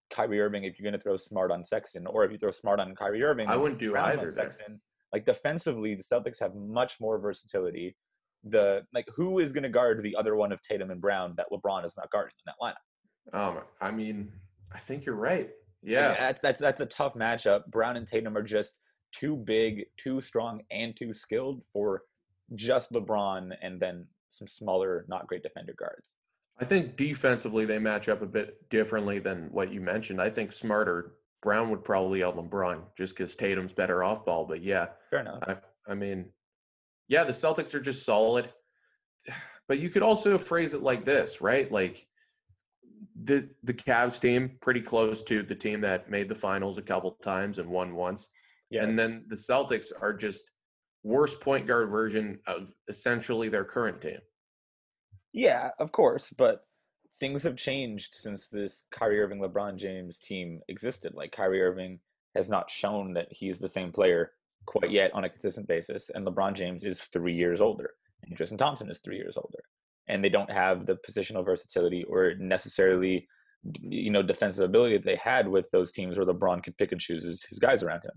[0.10, 2.80] Kyrie Irving if you're going to throw Smart on Sexton, or if you throw Smart
[2.80, 3.50] on Kyrie Irving.
[3.50, 4.32] I wouldn't do Brown either.
[4.32, 4.80] Sexton.
[5.12, 7.98] Like defensively, the Celtics have much more versatility.
[8.46, 11.48] The like, who is going to guard the other one of Tatum and Brown that
[11.52, 13.58] LeBron is not guarding in that lineup?
[13.58, 14.32] Um, I mean,
[14.74, 15.48] I think you're right.
[15.48, 16.16] Like, Yeah.
[16.18, 17.66] that's that's that's a tough matchup.
[17.68, 18.76] Brown and Tatum are just
[19.12, 22.04] too big, too strong, and too skilled for
[22.56, 26.16] just LeBron, and then some smaller, not great defender guards.
[26.60, 30.22] I think defensively they match up a bit differently than what you mentioned.
[30.22, 34.46] I think Smarter Brown would probably out LeBron just because Tatum's better off ball.
[34.46, 35.44] But yeah, fair enough.
[35.48, 35.58] I,
[35.90, 36.26] I mean,
[37.08, 38.52] yeah, the Celtics are just solid.
[39.68, 41.72] But you could also phrase it like this, right?
[41.72, 42.08] Like
[43.24, 47.12] the the Cavs team pretty close to the team that made the finals a couple
[47.22, 48.30] times and won once.
[48.72, 48.86] Yes.
[48.86, 50.50] And then the Celtics are just
[51.04, 54.20] worse point guard version of essentially their current team.
[55.34, 56.62] Yeah, of course, but
[57.20, 61.14] things have changed since this Kyrie Irving LeBron James team existed.
[61.16, 62.00] Like Kyrie Irving
[62.36, 64.32] has not shown that he's the same player
[64.66, 67.92] quite yet on a consistent basis, and LeBron James is three years older
[68.24, 69.64] and Tristan Thompson is three years older,
[70.08, 73.28] and they don't have the positional versatility or necessarily,
[73.82, 77.02] you know, defensive ability that they had with those teams where LeBron could pick and
[77.02, 78.12] choose his, his guys around him.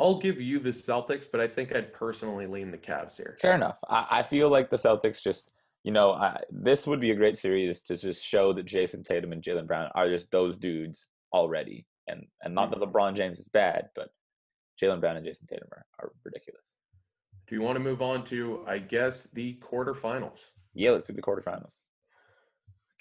[0.00, 3.36] I'll give you the Celtics, but I think I'd personally lean the Cavs here.
[3.38, 3.78] Fair enough.
[3.88, 5.52] I, I feel like the Celtics just,
[5.84, 9.32] you know, I, this would be a great series to just show that Jayson Tatum
[9.32, 12.96] and Jaylen Brown are just those dudes already, and and not that mm-hmm.
[12.96, 14.08] LeBron James is bad, but
[14.80, 16.78] Jaylen Brown and Jayson Tatum are, are ridiculous.
[17.46, 20.46] Do you want to move on to, I guess, the quarterfinals?
[20.72, 21.80] Yeah, let's do the quarterfinals.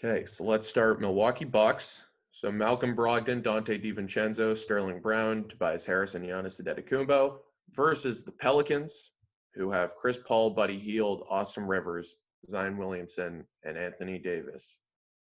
[0.03, 2.03] Okay, so let's start Milwaukee Bucks.
[2.31, 7.37] So Malcolm Brogdon, Donte DiVincenzo, Sterling Brown, Tobias Harris, and Giannis Antetokounmpo
[7.71, 9.11] versus the Pelicans,
[9.55, 14.77] who have Chris Paul, Buddy Hield, Austin Rivers, Zion Williamson, and Anthony Davis.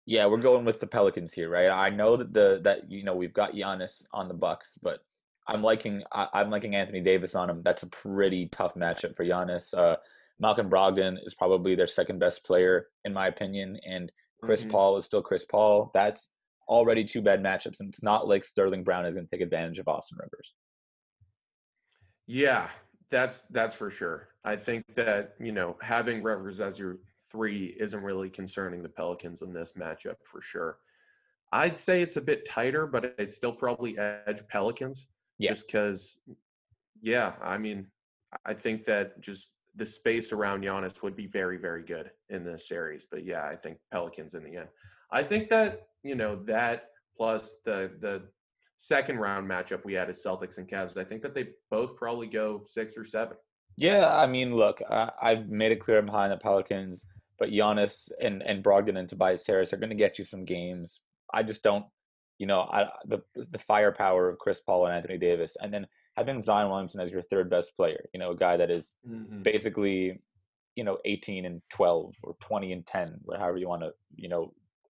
[0.07, 1.69] Yeah, we're going with the Pelicans here, right?
[1.69, 5.01] I know that the that you know we've got Giannis on the Bucks, but
[5.49, 7.63] I'm liking I, am liking Anthony Davis on him.
[7.65, 9.77] That's a pretty tough matchup for Giannis.
[9.77, 9.97] Uh,
[10.39, 14.71] Malcolm Brogdon is probably their second best player in my opinion, and Chris mm-hmm.
[14.71, 15.91] Paul is still Chris Paul.
[15.93, 16.31] That's
[16.69, 19.79] already two bad matchups, and it's not like Sterling Brown is going to take advantage
[19.79, 20.55] of Austin Rivers.
[22.27, 22.69] Yeah,
[23.11, 24.29] that's that's for sure.
[24.45, 26.99] I think that you know having Rivers as your
[27.31, 30.79] three isn't really concerning the Pelicans in this matchup for sure.
[31.53, 35.07] I'd say it's a bit tighter, but I'd still probably edge Pelicans.
[35.39, 35.51] Yeah.
[35.51, 36.17] Just because,
[37.03, 37.87] yeah, I mean,
[38.45, 42.69] I think that just the space around Giannis would be very, very good in this
[42.69, 43.07] series.
[43.11, 44.69] But yeah, I think Pelicans in the end.
[45.13, 48.23] I think that you know that plus the the
[48.77, 50.97] second round matchup we had is Celtics and Cavs.
[50.97, 53.37] I think that they both probably go six or seven.
[53.77, 57.07] Yeah, I mean, look, I, I've made it clear I'm behind the Pelicans,
[57.39, 61.03] but Giannis and and Brogdon and Tobias Harris are going to get you some games.
[61.33, 61.87] I just don't
[62.39, 66.41] you know, I, the the firepower of Chris Paul and Anthony Davis, and then having
[66.41, 69.43] Zion Williamson as your third best player, you know, a guy that is mm-hmm.
[69.43, 70.21] basically,
[70.75, 74.53] you know, 18 and 12 or 20 and 10, however you want to, you know,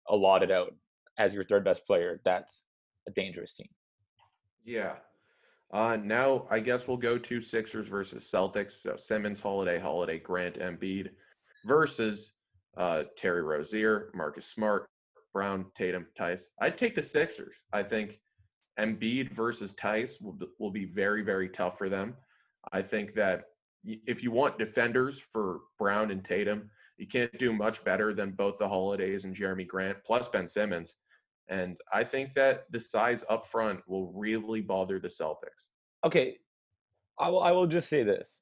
[0.08, 0.74] allot it out
[1.20, 2.20] as your third best player.
[2.24, 2.64] That's
[3.06, 3.68] a dangerous team.
[4.64, 4.94] Yeah.
[5.72, 8.82] Uh, now I guess we'll go to Sixers versus Celtics.
[8.82, 11.10] So Simmons, Holiday, Holiday, Grant, Embiid
[11.66, 12.32] versus
[12.76, 14.88] uh, Terry Rozier, Marcus Smart,
[15.34, 16.46] Brown, Tatum, Theis.
[16.60, 17.62] I'd take the Sixers.
[17.72, 18.18] I think
[18.78, 22.16] Embiid versus Theis will, will be very, very tough for them.
[22.72, 23.44] I think that
[23.84, 28.58] if you want defenders for Brown and Tatum, you can't do much better than both
[28.58, 30.96] the Holidays and Jerami Grant, plus Ben Simmons.
[31.50, 35.66] And I think that the size up front will really bother the Celtics.
[36.04, 36.38] Okay.
[37.18, 38.40] I will, I will just say this.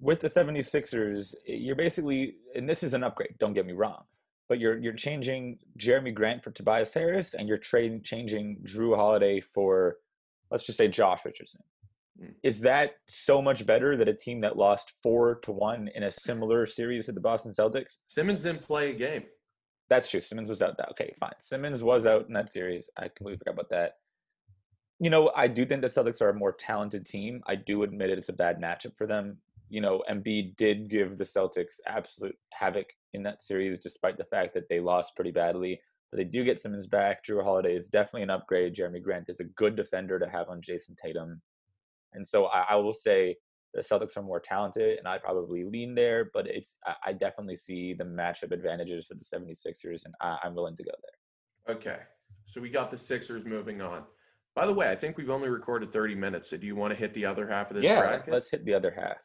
[0.00, 4.02] With the 76ers, you're basically, and this is an upgrade, don't get me wrong
[4.48, 9.40] but you're you're changing Jerami Grant for Tobias Harris, and you're trading changing Jrue Holiday
[9.40, 9.96] for,
[10.50, 11.60] let's just say Josh Richardson.
[12.20, 12.34] Mm.
[12.42, 16.10] Is that so much better that a team that lost four to one in a
[16.10, 17.98] similar series to the Boston Celtics?
[18.06, 19.24] Simmons didn't play a game.
[19.88, 20.20] That's true.
[20.20, 20.76] Simmons was out.
[20.76, 21.32] That okay, fine.
[21.38, 22.90] Simmons was out in that series.
[22.96, 23.96] I completely forgot about that.
[25.00, 27.42] You know, I do think the Celtics are a more talented team.
[27.46, 31.18] I do admit it, it's a bad matchup for them you know, Embiid did give
[31.18, 35.80] the Celtics absolute havoc in that series, despite the fact that they lost pretty badly.
[36.10, 37.24] But they do get Simmons back.
[37.24, 38.74] Jrue Holiday is definitely an upgrade.
[38.74, 41.42] Jerami Grant is a good defender to have on Jayson Tatum.
[42.14, 43.36] And so I, I will say
[43.78, 47.94] the Celtics are more talented, and I probably lean there, but it's I, definitely see
[47.94, 51.76] the matchup advantages for the 76ers, and I, I'm willing to go there.
[51.76, 51.98] Okay.
[52.44, 54.02] So we got the Sixers moving on.
[54.56, 56.50] By the way, I think we've only recorded 30 minutes.
[56.50, 58.32] So do you want to hit the other half of this yeah, bracket?
[58.32, 59.18] let's hit the other half.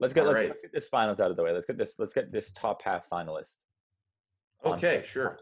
[0.00, 0.48] Let's get let's, right.
[0.48, 1.52] let's, get this finals out of the way.
[1.52, 3.58] Let's get this let's get this top half finalist.
[4.64, 5.38] Okay, sure.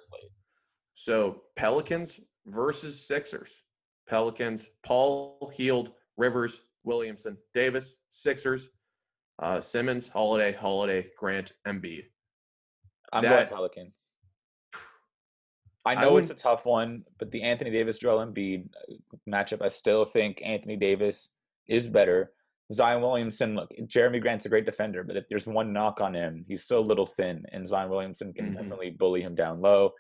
[0.95, 3.63] So Pelicans versus Sixers.
[4.07, 8.69] Pelicans, Paul, Hield, Rivers, Williamson, Davis, Sixers,
[9.41, 12.05] uh, Simmons, Holiday, Holiday, Grant, Embiid.
[13.13, 14.17] I'm that, going Pelicans.
[15.85, 18.95] I know I it's a tough one, but the Anthony Davis Joel Embiid uh,
[19.29, 21.29] matchup, I still think Anthony Davis
[21.69, 22.33] is better.
[22.73, 26.45] Zion Williamson, look, Jerami Grant's a great defender, but if there's one knock on him,
[26.49, 28.55] he's still a little thin, and Zion Williamson can mm-hmm.
[28.55, 29.93] definitely bully him down low.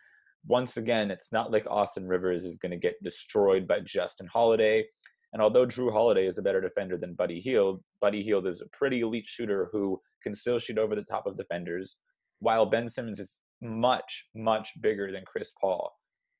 [0.47, 4.87] once again, it's not like Austin Rivers is going to get destroyed by Justin Holiday.
[5.33, 8.77] And although Jrue Holiday is a better defender than Buddy Hield, Buddy Hield is a
[8.77, 11.97] pretty elite shooter who can still shoot over the top of defenders,
[12.41, 15.93] while Ben Simmons is much, much bigger than Chris Paul.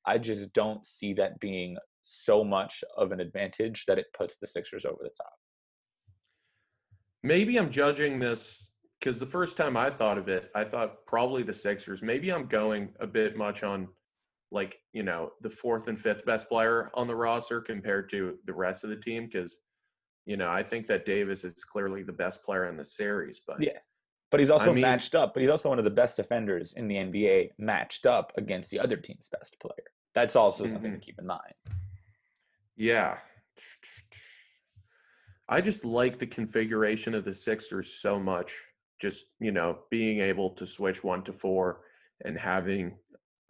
[0.05, 4.47] I just don't see that being so much of an advantage that it puts the
[4.47, 5.33] Sixers over the top.
[7.23, 11.43] Maybe I'm judging this because the first time I thought of it, I thought probably
[11.43, 12.03] the Sixers.
[12.03, 13.87] Maybe I'm going a bit much on
[14.53, 18.53] like, you know, the fourth and fifth best player on the roster compared to the
[18.53, 19.61] rest of the team because,
[20.25, 23.41] you know, I think that Davis is clearly the best player in the series.
[23.45, 23.79] But yeah,
[24.29, 25.33] but he's also I mean- matched up.
[25.33, 28.79] But he's also one of the best defenders in the NBA, matched up against the
[28.79, 29.87] other team's best player.
[30.13, 30.99] That's also something Mhm.
[30.99, 31.53] to keep in mind.
[32.75, 33.17] Yeah.
[35.49, 38.55] I just like the configuration of the Sixers so much.
[39.01, 41.81] Just, you know, being able to switch one to four
[42.23, 42.97] and having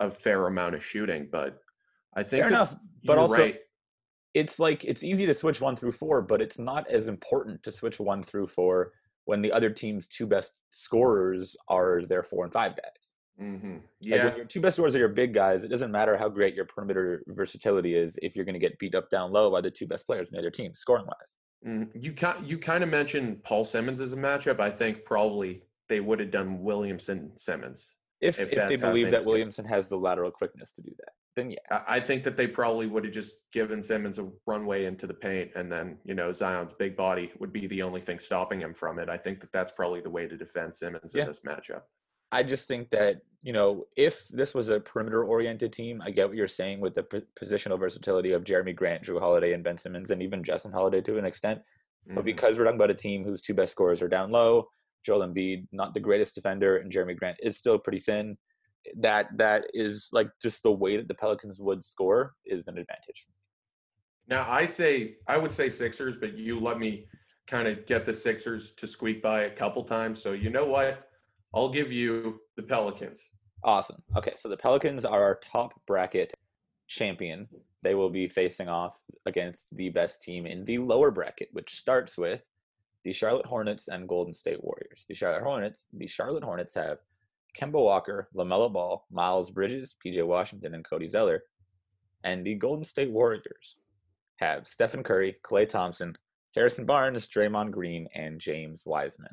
[0.07, 1.27] a fair amount of shooting.
[1.31, 1.59] But
[2.15, 3.59] I think Fair enough, but also right.
[4.33, 7.71] it's like it's easy to switch one through four, but it's not as important to
[7.71, 8.93] switch one through four
[9.25, 13.13] when the other team's two best scorers are their four and five guys.
[13.39, 14.25] hmm Like Yeah.
[14.25, 16.65] when your two best scorers are your big guys, it doesn't matter how great your
[16.65, 19.87] perimeter versatility is if you're going to get beat up down low by the two
[19.87, 21.35] best players in the other team, scoring wise.
[21.65, 21.89] Mhm.
[21.95, 24.59] You kind you kind of mentioned Paul Simmons as a matchup.
[24.59, 27.93] I think probably they would have done Williamson Simmons.
[28.23, 29.25] If If if, they believe that.
[29.25, 31.83] Williamson has the lateral quickness to do that, then yeah.
[31.87, 35.51] I think that they probably would have just given Simmons a runway into the paint,
[35.55, 38.97] and then you know Zion's big body would be the only thing stopping him from
[38.99, 39.09] it.
[39.09, 41.23] I think that that's probably the way to defend Simmons Yeah.
[41.23, 41.81] in this matchup.
[42.31, 46.27] I just think that you know if this was a perimeter oriented team, I get
[46.29, 49.77] what you're saying with the p- positional versatility of Jerami Grant, Jrue Holiday, and Ben
[49.77, 51.61] Simmons, and even Justin Holiday to an extent.
[52.07, 52.25] But Mhm.
[52.25, 54.69] because we're talking about a team whose two best scorers are down low,
[55.03, 58.37] Joel Embiid, not the greatest defender, and Jerami Grant is still pretty thin.
[58.97, 63.27] That that is like just the way that the Pelicans would score is an advantage.
[64.27, 67.07] Now I say I would say Sixers, but you let me
[67.47, 70.21] kind of get the Sixers to squeak by a couple times.
[70.21, 71.07] So you know what?
[71.53, 73.29] I'll give you the Pelicans.
[73.63, 74.01] Awesome.
[74.17, 76.33] Okay, so the Pelicans are our top bracket
[76.87, 77.47] champion.
[77.83, 82.17] They will be facing off against the best team in the lower bracket, which starts
[82.17, 82.41] with
[83.03, 85.05] the Charlotte Hornets and Golden State Warriors.
[85.07, 86.99] The Charlotte Hornets, the Charlotte Hornets have
[87.57, 91.43] Kemba Walker, LaMelo Ball, Miles Bridges, PJ Washington, and Cody Zeller.
[92.23, 93.77] And the Golden State Warriors
[94.37, 96.15] have Stephen Curry, Klay Thompson,
[96.55, 99.31] Harrison Barnes, Draymond Green, and James Wiseman.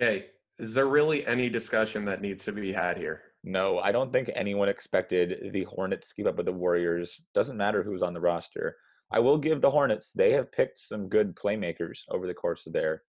[0.00, 0.26] Okay,
[0.58, 3.22] is there really any discussion that needs to be had here?
[3.44, 7.20] No, I don't think anyone expected the Hornets to keep up with the Warriors.
[7.34, 8.76] Doesn't matter who's on the roster.
[9.10, 12.72] I will give the Hornets, they have picked some good playmakers over the course of
[12.72, 13.02] their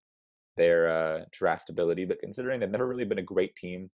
[0.57, 3.89] their uh, draft ability, but considering they've never really been a great team,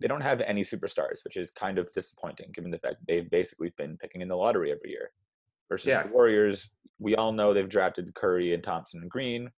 [0.00, 3.72] they don't have any superstars, which is kind of disappointing given the fact they've basically
[3.76, 5.12] been picking in the lottery every year.
[5.68, 6.02] Versus Yeah.
[6.02, 9.50] the Warriors, we all know they've drafted Curry and Thompson and Green.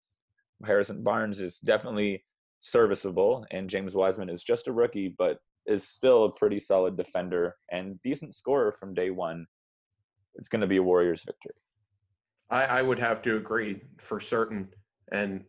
[0.66, 2.26] Harrison Barnes is definitely
[2.60, 7.56] serviceable, and James Wiseman is just a rookie, but is still a pretty solid defender
[7.72, 9.46] and decent scorer from day one.
[10.36, 11.54] It's going to be a Warriors victory.
[12.50, 14.70] I, I would have to agree for certain.
[15.12, 15.44] And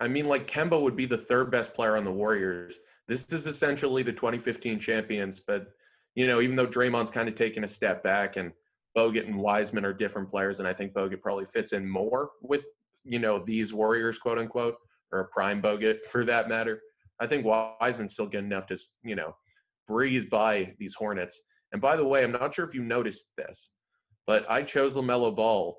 [0.00, 2.78] I mean, like Kemba would be the third best player on the Warriors.
[3.08, 5.68] This is essentially the 2015 champions, but
[6.14, 8.52] you know, even though Draymond's kind of taken a step back and
[8.96, 12.64] Bogut and Wiseman are different players, and I think Bogut probably fits in more with
[13.04, 14.76] you know these Warriors, quote unquote,
[15.12, 16.80] or a prime Bogut for that matter.
[17.20, 19.34] I think Wiseman's still good enough to you know
[19.88, 21.42] breeze by these Hornets.
[21.72, 23.70] And by the way, I'm not sure if you noticed this,
[24.26, 25.76] but I chose LaMelo Ball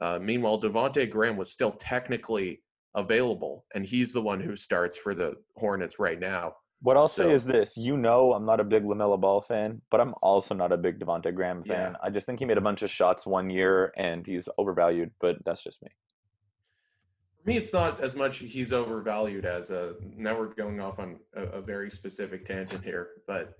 [0.00, 2.62] uh, meanwhile, Devonte Graham was still technically
[2.94, 6.54] available, and he's the one who starts for the Hornets right now.
[6.82, 10.00] What I'll say is this: you know, I'm not a big LaMelo Ball fan, but
[10.00, 11.92] I'm also not a big Devonte Graham fan.
[11.92, 11.98] Yeah.
[12.02, 15.10] I just think he made a bunch of shots one year, and he's overvalued.
[15.20, 15.88] But that's just me.
[17.42, 19.94] For me, it's not as much he's overvalued as a.
[20.14, 23.54] Now we're going off on a, a very specific tangent here, but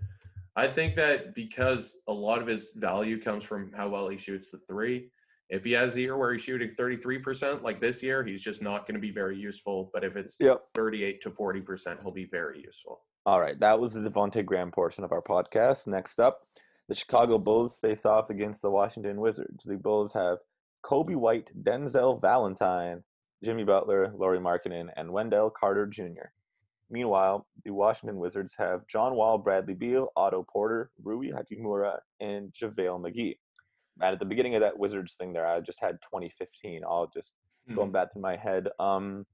[0.56, 4.50] I think that because a lot of his value comes from how well he shoots
[4.50, 5.10] the three.
[5.50, 8.86] If he has a year where he's shooting 33%, like this year, he's just not
[8.86, 9.90] going to be very useful.
[9.92, 10.64] But if it's Yep.
[10.74, 13.02] 38 to 40%, he'll be very useful.
[13.26, 15.86] All right, that was the Devonte Graham portion of our podcast.
[15.86, 16.46] Next up,
[16.88, 19.64] the Chicago Bulls face off against the Washington Wizards.
[19.64, 20.38] The Bulls have
[20.84, 23.02] Coby White, Denzel Valentine,
[23.44, 26.30] Jimmy Butler, Lauri Markkanen, and Wendell Carter Jr.
[26.88, 33.00] Meanwhile, the Washington Wizards have John Wall, Bradley Beal, Otto Porter, Rui Hachimura, and JaVale
[33.00, 33.38] McGee.
[34.00, 37.32] And at the beginning of that Wizards thing there, I just had 2015 all just
[37.74, 37.92] going Mhm.
[37.92, 38.68] back to my head.
[38.78, 39.26] Um,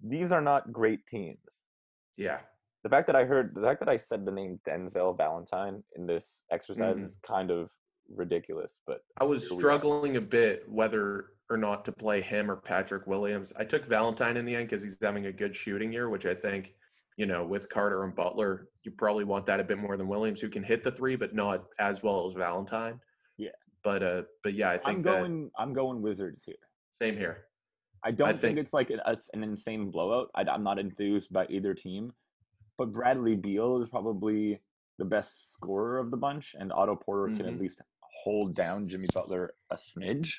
[0.00, 1.64] these are not great teams.
[2.16, 2.40] Yeah.
[2.84, 6.04] the fact that I heard the fact that I said the name Denzel Valentine in
[6.04, 7.04] this exercise Mhm.
[7.04, 7.70] is kind of
[8.08, 8.80] ridiculous.
[8.86, 9.60] But I was Here we are.
[9.60, 13.52] struggling a bit whether or not to play him or Patrick Williams.
[13.58, 16.34] I took Valentine in the end because he's having a good shooting year, which I
[16.34, 16.74] think,
[17.16, 20.40] you know, with Carter and Butler, you probably want that a bit more than Williams,
[20.40, 22.98] who can hit the three, but not as well as Valentine.
[23.36, 23.50] Yeah.
[23.84, 26.54] But uh, but yeah, I think I'm going I'm going Wizards here.
[26.92, 27.44] same here.
[28.04, 30.30] I don't think, think- it's like an, a- an insane blowout.
[30.34, 32.12] I, am not enthused by either team,
[32.78, 34.60] but Bradley Beal is probably
[35.02, 37.60] the best scorer of the bunch, and Otto Porter can at Mhm.
[37.60, 37.80] least
[38.22, 40.34] hold down Jimmy Butler a smidge.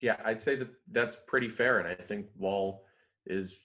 [0.00, 2.84] Yeah, I'd say that that's pretty fair, and I think Wall
[3.26, 3.58] is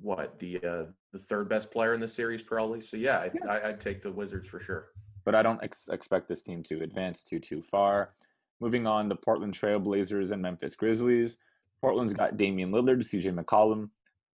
[0.00, 2.80] what the uh, the third best player in the series probably.
[2.80, 3.46] So yeah, I, Yeah.
[3.50, 4.92] I, I'd take the Wizards for sure.
[5.24, 8.14] but I don't ex- expect this team to advance too too far.
[8.60, 11.38] Moving on, the Portland Trailblazers and Memphis Grizzlies.
[11.80, 13.90] Portland's got Damian Lillard, CJ McCollum,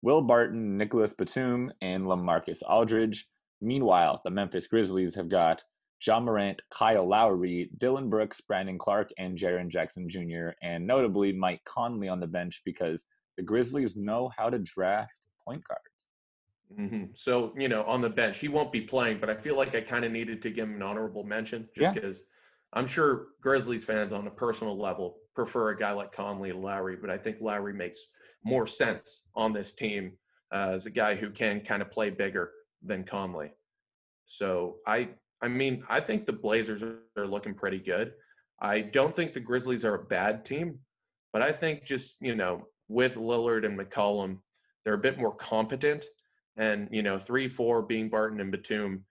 [0.02, 3.28] Will Barton, Nicolas Batum, and LaMarcus Aldridge.
[3.60, 5.62] Meanwhile, the Memphis Grizzlies have got
[6.00, 11.62] John Morant, Kyle Lowry, Dillon Brooks, Brandon Clarke, and Jaren Jackson Jr., and notably Mike
[11.64, 13.04] Conley on the bench because
[13.36, 16.08] the Grizzlies know how to draft point guards.
[16.74, 19.74] hmm So you know, on the bench, he won't be playing, but I feel like
[19.74, 22.00] I kind of needed to give him an honorable mention just Yeah.
[22.00, 22.22] because
[22.74, 26.96] I'm sure Grizzlies fans on a personal level prefer a guy like Conley to Lowry,
[26.96, 27.98] but I think Lowry makes
[28.44, 30.12] more sense on this team
[30.52, 32.52] uh, as a guy who can kind of play bigger
[32.82, 33.52] than Conley.
[34.26, 35.10] So I,
[35.42, 38.12] I mean, I think the Blazers are, looking pretty good.
[38.60, 40.78] I don't think the Grizzlies are a bad team,
[41.32, 44.38] but I think just you know with Lillard and McCollum,
[44.84, 46.06] they're a bit more competent
[46.58, 49.04] and you know three four being barton and batum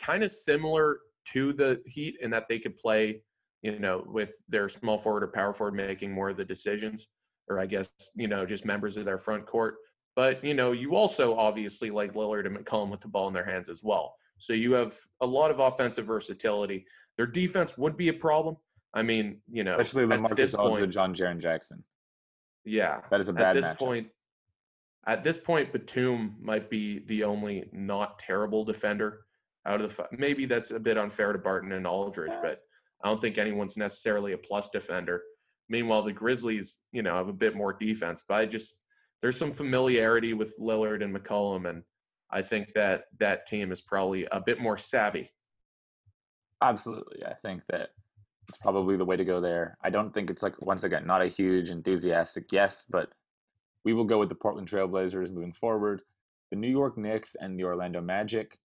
[0.00, 3.20] kind of similar to the heat in that they could play
[3.60, 7.08] you know with their small forward or power forward making more of the decisions
[7.48, 9.76] or i guess you know just members of their front court
[10.16, 13.44] but you know you also obviously like lillard and mccollum with the ball in their
[13.44, 16.84] hands as well so you have a lot of offensive versatility
[17.16, 18.56] their defense would be a problem
[18.94, 21.82] i mean you know Especially at this LaMarcus point Aldridge, John Jaren Jackson.
[22.64, 23.48] yeah That is a bad.
[23.48, 23.78] at this matchup.
[23.78, 24.06] point
[25.06, 29.20] at this point batum might be the only not terrible defender
[29.66, 32.60] out of the maybe that's a bit unfair to barton and aldridge but
[33.04, 35.22] i don't think anyone's necessarily a plus defender
[35.68, 38.81] meanwhile the grizzlies you know have a bit more defense but i just
[39.22, 41.82] there's some familiarity with lillard and mccollum and
[42.30, 45.30] i think that that team is probably a bit more savvy
[46.62, 47.24] Absolutely.
[47.26, 47.90] I think that
[48.48, 49.76] it's probably the way to go there.
[49.82, 53.10] I don't think it's like, once again, not a huge enthusiastic yes, but
[53.84, 56.02] we will go with the Portland Trailblazers moving forward.
[56.50, 58.58] The New York Knicks and the Orlando Magic.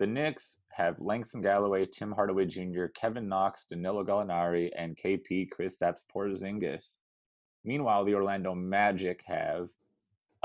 [0.00, 6.00] The Knicks have Langston Galloway, Tim Hardaway Jr., Kevin Knox, Danilo Gallinari, and KP Kristaps
[6.12, 6.96] Porzingis.
[7.64, 9.70] Meanwhile, the Orlando Magic have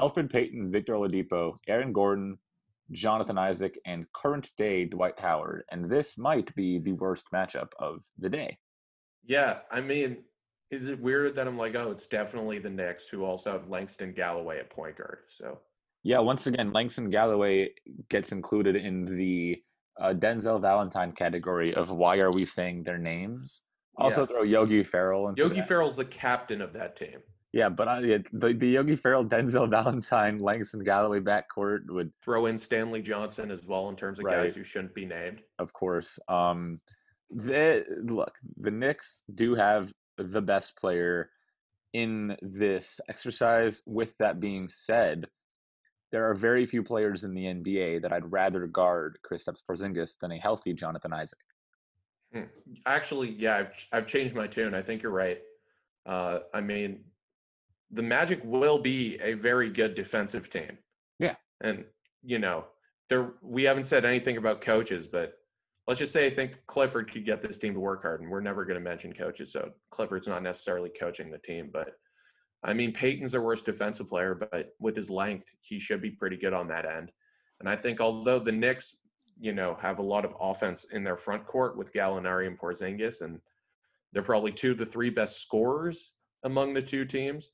[0.02, 2.38] Elfrid Payton, Victor Oladipo, Aaron Gordon,
[2.92, 5.64] Jonathan Isaac, and current day Dwight Howard.
[5.72, 8.58] And this might be the worst matchup of the day.
[9.26, 10.18] yeah i mean
[10.72, 14.12] is it weird that i'm like oh it's definitely the Knicks who also have langston
[14.14, 15.60] galloway at point guard so
[16.04, 17.58] Yeah, once again, Langston Galloway
[18.10, 19.62] gets included in the
[20.02, 23.62] uh, Denzel Valentine category of why are we saying their names?
[23.98, 24.30] Also Yes.
[24.32, 25.68] throw Yogi Ferrell into Yogi that.
[25.68, 27.20] Ferrell's the captain of that team.
[27.54, 32.58] Yeah, but I, the, the Yogi Ferrell, Denzel Valentine, Langston Galloway backcourt would, Throw in
[32.58, 34.44] Stanley Johnson as well in terms of Right.
[34.44, 35.42] guys who shouldn't be named.
[35.60, 36.18] of course.
[36.30, 36.80] Um,
[37.30, 41.30] the look, the Knicks do have the best player
[41.94, 43.82] in this exercise.
[43.86, 45.28] With that being said,
[46.12, 50.32] there are very few players in the NBA that I'd rather guard Kristaps Porzingis than
[50.34, 51.40] a healthy Jonathan Isaac.
[52.86, 54.74] Actually, yeah, I've I've changed my tune.
[54.74, 55.40] I think you're right.
[56.06, 57.04] Uh, I mean,
[57.92, 60.78] the Magic will be a very good defensive team.
[61.20, 61.36] Yeah.
[61.62, 61.86] and
[62.24, 62.66] you know,
[63.10, 65.34] there we haven't said anything about coaches, but
[65.88, 68.42] let's just say I think Clifford could get this team to work hard, and we're
[68.42, 71.94] never going to mention coaches, so Clifford's not necessarily coaching the team, but
[72.64, 76.38] I mean, Payton's their worst defensive player, but with his length, he should be pretty
[76.38, 77.12] good on that end.
[77.60, 78.98] And I think although the Knicks,
[79.40, 83.22] you know, have a lot of offense in their front court with Gallinari and Porzingis,
[83.22, 83.40] and
[84.14, 86.12] they're probably two of the three best scorers
[86.44, 87.52] among the two teams.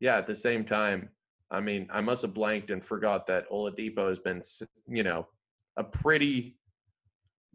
[0.00, 1.08] Yeah, at the same time,
[1.50, 4.42] I mean, I must have blanked and forgot that Oladipo has been,
[4.88, 5.28] you know,
[5.76, 6.56] a pretty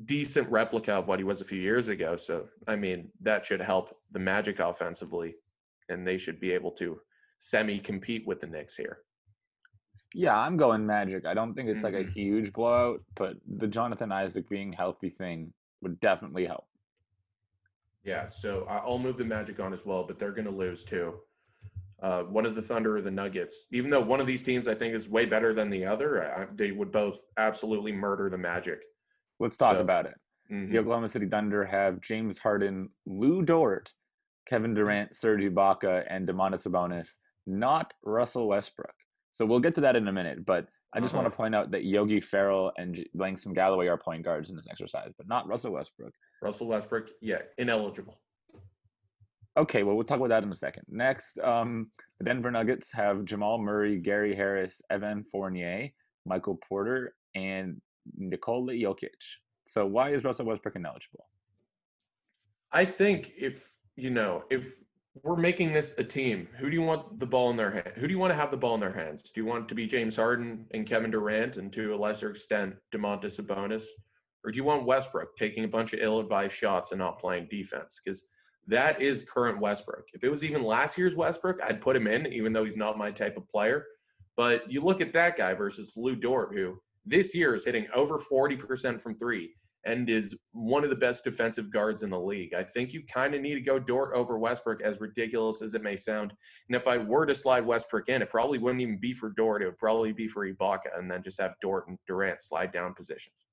[0.05, 2.15] decent replica of what he was a few years ago.
[2.15, 5.35] So, I mean, that should help the Magic offensively,
[5.89, 6.99] and they should be able to
[7.39, 9.03] semi compete with the Knicks here.
[10.15, 11.25] Yeah, I'm going Magic.
[11.25, 12.13] I don't think it's like a Mhm.
[12.13, 16.67] huge blowout, but the Jonathan Isaac being healthy thing would definitely help.
[18.03, 21.21] Yeah, so I'll move the Magic on as well, but they're going to lose too.
[22.03, 23.67] Uh, one of the Thunder or the Nuggets.
[23.71, 26.47] Even though one of these teams I think is way better than the other, I,
[26.53, 28.81] they would both absolutely murder the Magic.
[29.39, 30.15] Let's talk so, about it.
[30.51, 30.73] Mm-hmm.
[30.73, 33.93] The Oklahoma City Thunder have James Harden, Lu Dort,
[34.45, 38.93] Kevin Durant, Serge Ibaka, and Domantas Sabonis, not Russell Westbrook.
[39.31, 41.23] So we'll get to that in a minute, but I just uh-huh.
[41.23, 44.67] want to point out that Yogi Ferrell and Langston Galloway are point guards in this
[44.69, 46.13] exercise, but not Russell Westbrook.
[46.41, 48.19] Russell Westbrook, yeah, ineligible.
[49.55, 50.83] Okay, well, we'll talk about that in a second.
[50.89, 55.89] Next, um, the Denver Nuggets have Jamal Murray, Gary Harris, Evan Fournier,
[56.25, 57.79] Michael Porter, and
[58.17, 59.09] Nikola Jokic.
[59.63, 61.27] So why is Russell Westbrook ineligible?
[62.71, 64.81] I think if you know if
[65.21, 67.91] we're making this a team, who do you want the ball in their hand?
[67.95, 69.21] Who do you want to have the ball in their hands?
[69.23, 72.31] Do you want it to be James Harden and Kevin Durant, and to a lesser
[72.31, 73.83] extent Domantas Sabonis,
[74.43, 78.01] or do you want Westbrook taking a bunch of ill-advised shots and not playing defense?
[78.03, 78.25] Because
[78.67, 80.05] that is current Westbrook.
[80.13, 82.97] If it was even last year's Westbrook, I'd put him in, even though he's not
[82.97, 83.85] my type of player.
[84.37, 88.17] But you look at that guy versus Lu Dort, who this year is hitting over
[88.17, 89.53] 40% from three
[89.85, 92.53] and is one of the best defensive guards in the league.
[92.53, 95.83] I think you kind of need to go Dort over Westbrook, as ridiculous as it
[95.83, 96.31] may sound.
[96.69, 99.61] And if I were to slide Westbrook in, it probably wouldn't even be for Dort.
[99.61, 102.93] It would probably be for Ibaka, and then just have Dort and Durant slide down
[102.93, 103.45] positions.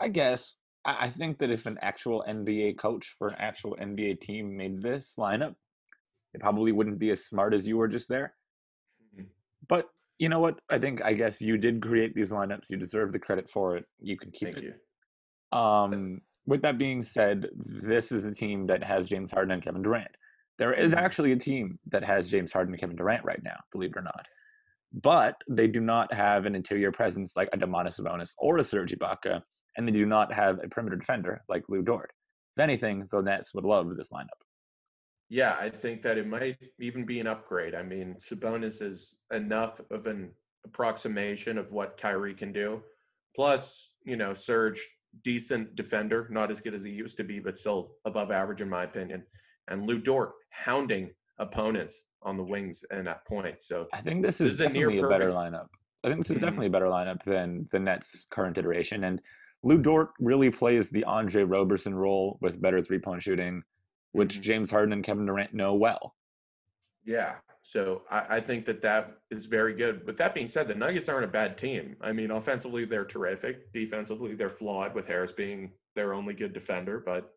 [0.00, 0.56] I guess.
[0.84, 5.14] I think that if an actual NBA coach for an actual NBA team made this
[5.18, 5.54] lineup,
[6.34, 8.34] it probably wouldn't be as smart as you were just there.
[9.14, 9.24] Mm-hmm.
[9.68, 10.60] But you know what?
[10.68, 12.70] I think I guess you did create these lineups.
[12.70, 13.86] You deserve the credit for it.
[14.00, 14.80] You can keep Thank it.
[15.52, 15.58] You.
[15.58, 19.82] Um, with that being said, this is a team that has James Harden and Kevin
[19.82, 20.10] Durant.
[20.58, 21.04] There is mm-hmm.
[21.04, 24.02] actually a team that has James Harden and Kevin Durant right now, believe it or
[24.02, 24.26] not.
[24.92, 28.92] But they do not have an interior presence like a Domantas Sabonis or a Serge
[28.92, 29.42] Ibaka
[29.76, 32.12] and they do not have a perimeter defender like Lu Dort.
[32.56, 34.28] If anything, the Nets would love this lineup.
[35.28, 37.74] Yeah, I think that it might even be an upgrade.
[37.74, 40.30] I mean, Sabonis is enough of an
[40.64, 42.82] approximation of what Kyrie can do.
[43.34, 44.86] Plus, you know, Serge,
[45.24, 48.68] decent defender, not as good as he used to be, but still above average in
[48.68, 49.24] my opinion.
[49.68, 53.62] And Lu Dort hounding opponents on the wings and at point.
[53.62, 55.66] So I think this is, this is definitely a, a better lineup.
[56.04, 56.44] I think this is mm-hmm.
[56.44, 59.04] definitely a better lineup than the Nets' current iteration.
[59.04, 59.20] And
[59.64, 63.62] Lu Dort really plays the Andre Roberson role with better three point shooting,
[64.12, 64.42] which mm-hmm.
[64.42, 66.14] James Harden and Kevin Durant know well.
[67.04, 67.36] Yeah.
[67.62, 70.06] So I, I, think that that is very good.
[70.06, 71.96] With that being said, the Nuggets aren't a bad team.
[72.02, 73.72] I mean, offensively, they're terrific.
[73.72, 77.02] Defensively, they're flawed with Harris being their only good defender.
[77.04, 77.32] But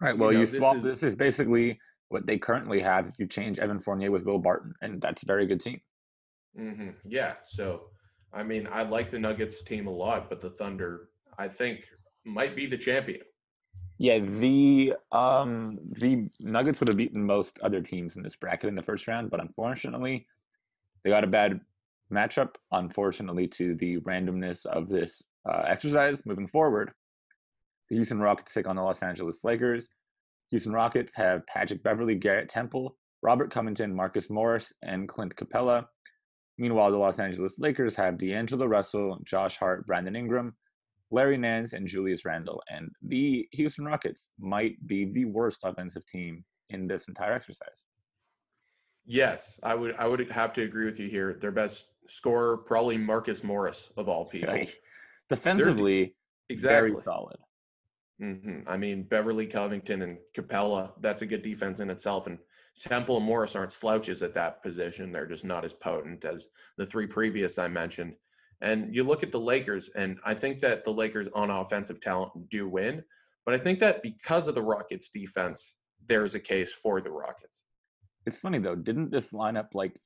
[0.00, 0.18] right.
[0.18, 0.76] Well, you, know, you swap.
[0.76, 1.78] This is, this is basically
[2.08, 3.06] what they currently have.
[3.06, 5.80] If you change Evan Fournier with Will Barton, and that's a very good team.
[6.58, 6.90] Mm-hmm.
[7.04, 7.34] Yeah.
[7.44, 7.84] So,
[8.32, 11.84] I mean, I like the Nuggets team a lot, but the Thunder I think
[12.24, 13.20] might be the champion.
[13.98, 18.74] Yeah, the um the Nuggets would have beaten most other teams in this bracket in
[18.74, 20.26] the first round, but unfortunately,
[21.02, 21.60] they got a bad
[22.12, 22.56] matchup.
[22.72, 26.92] Unfortunately, to the randomness of this uh, exercise moving forward,
[27.88, 29.88] the Houston Rockets take on the Los Angeles Lakers.
[30.50, 35.86] Houston Rockets have Patrick Beverley, Garrett Temple, Robert Covington, Marcus Morris, and Clint Capela.
[36.58, 40.54] Meanwhile, the Los Angeles Lakers have D'Angelo Russell, Josh Hart, Brandon Ingram,
[41.10, 42.62] Larry Nance and Julius Randle.
[42.70, 47.84] And the Houston Rockets might be the worst offensive team in this entire exercise.
[49.06, 51.34] Yes, I would I would have to agree with you here.
[51.40, 54.66] Their best scorer probably Marcus Morris of all people.
[55.28, 56.14] Defensively,
[56.48, 56.90] exactly.
[56.90, 57.36] very solid.
[58.20, 58.68] Mm-hmm.
[58.68, 62.26] I mean, Beverley Covington and Capela, that's a good defense in itself.
[62.26, 62.38] And
[62.80, 65.12] Temple and Morris aren't slouches at that position.
[65.12, 68.14] They're just not as potent as the three previous I mentioned.
[68.64, 72.48] And you look at the Lakers, and I think that the Lakers on offensive talent
[72.48, 73.04] do win.
[73.44, 75.74] But I think that because of the Rockets defense,
[76.08, 77.60] there's a case for the Rockets.
[78.26, 80.00] It's funny though, didn't this lineup like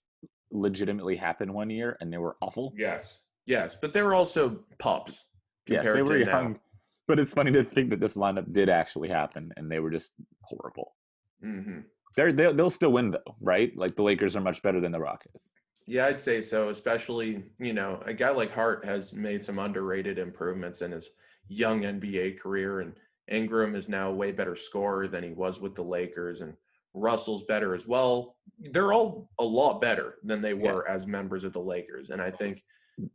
[0.51, 2.73] legitimately happen one year and they were awful?
[2.77, 3.21] Yes.
[3.47, 3.77] Yes.
[3.81, 5.25] But they were also pups.
[5.69, 6.53] Yes, they were young.
[6.55, 6.61] Now.
[7.07, 10.13] But it's funny to think that this lineup did actually happen and they were just
[10.43, 10.97] horrible.
[11.45, 11.81] Mm-hmm.
[12.17, 13.71] They're, they'll, they'll still win though, right?
[13.77, 15.53] Like the Lakers are much better than the Rockets.
[15.89, 16.69] Yeah, I'd say so.
[16.69, 21.09] Especially, you know, a guy like Hart has made some underrated improvements in his
[21.49, 22.93] young NBA career, and
[23.31, 26.53] Ingram is now a way better scorer than he was with the Lakers, and
[26.93, 28.37] Russell's better as well.
[28.59, 30.91] They're all a lot better than they were yes.
[30.91, 32.63] as members of the Lakers, and I think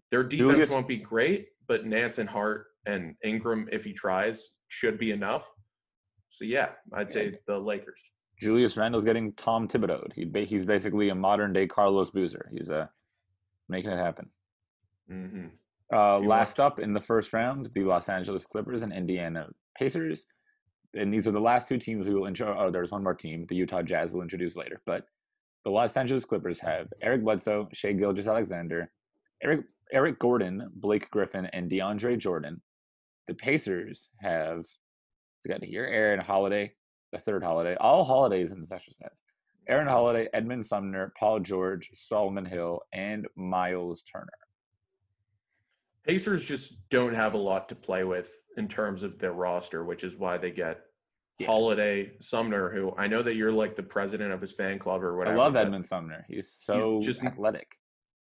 [0.10, 4.98] their defense won't be great, but Nance and Hart and Ingram, if he tries, should
[4.98, 5.48] be enough.
[6.30, 8.02] So yeah, I'd say the Lakers.
[8.44, 10.12] Julius Randle's getting Tom Thibodeau.
[10.14, 12.50] He, he's basically a modern day Carlos Boozer.
[12.54, 12.88] He's uh,
[13.70, 14.30] making it happen.
[15.10, 15.48] Mm-hmm.
[15.92, 20.28] Uh, last up in the first round, the Los Angeles Clippers and Indiana Pacers.
[20.94, 22.56] And these are the last two teams we will intro.
[22.60, 23.46] Oh, there's one more team.
[23.48, 24.82] The Utah Jazz will introduce later.
[24.86, 25.06] But
[25.64, 28.92] the Los Angeles Clippers have Eric Bledsoe, Shai Gilgeous-Alexander,
[29.42, 32.62] Eric Eric Gordon, Blake Griffin, and DeAndre Jordan.
[33.28, 36.74] The Pacers have let's get here Aaron Holiday,
[37.14, 39.22] the third Holiday, all holidays in the session sets.
[39.68, 44.28] Aaron Holiday, Edmond Sumner, Paul George, Solomon Hill, and Miles Turner.
[46.06, 50.04] Pacers just don't have a lot to play with in terms of their roster, which
[50.04, 50.82] is why they get
[51.40, 51.48] yeah.
[51.48, 55.18] Holiday, Sumner, who I know that you're like the president of his fan club or
[55.18, 55.38] whatever.
[55.38, 56.26] I love Edmond Sumner.
[56.28, 57.78] He's so he's just athletic.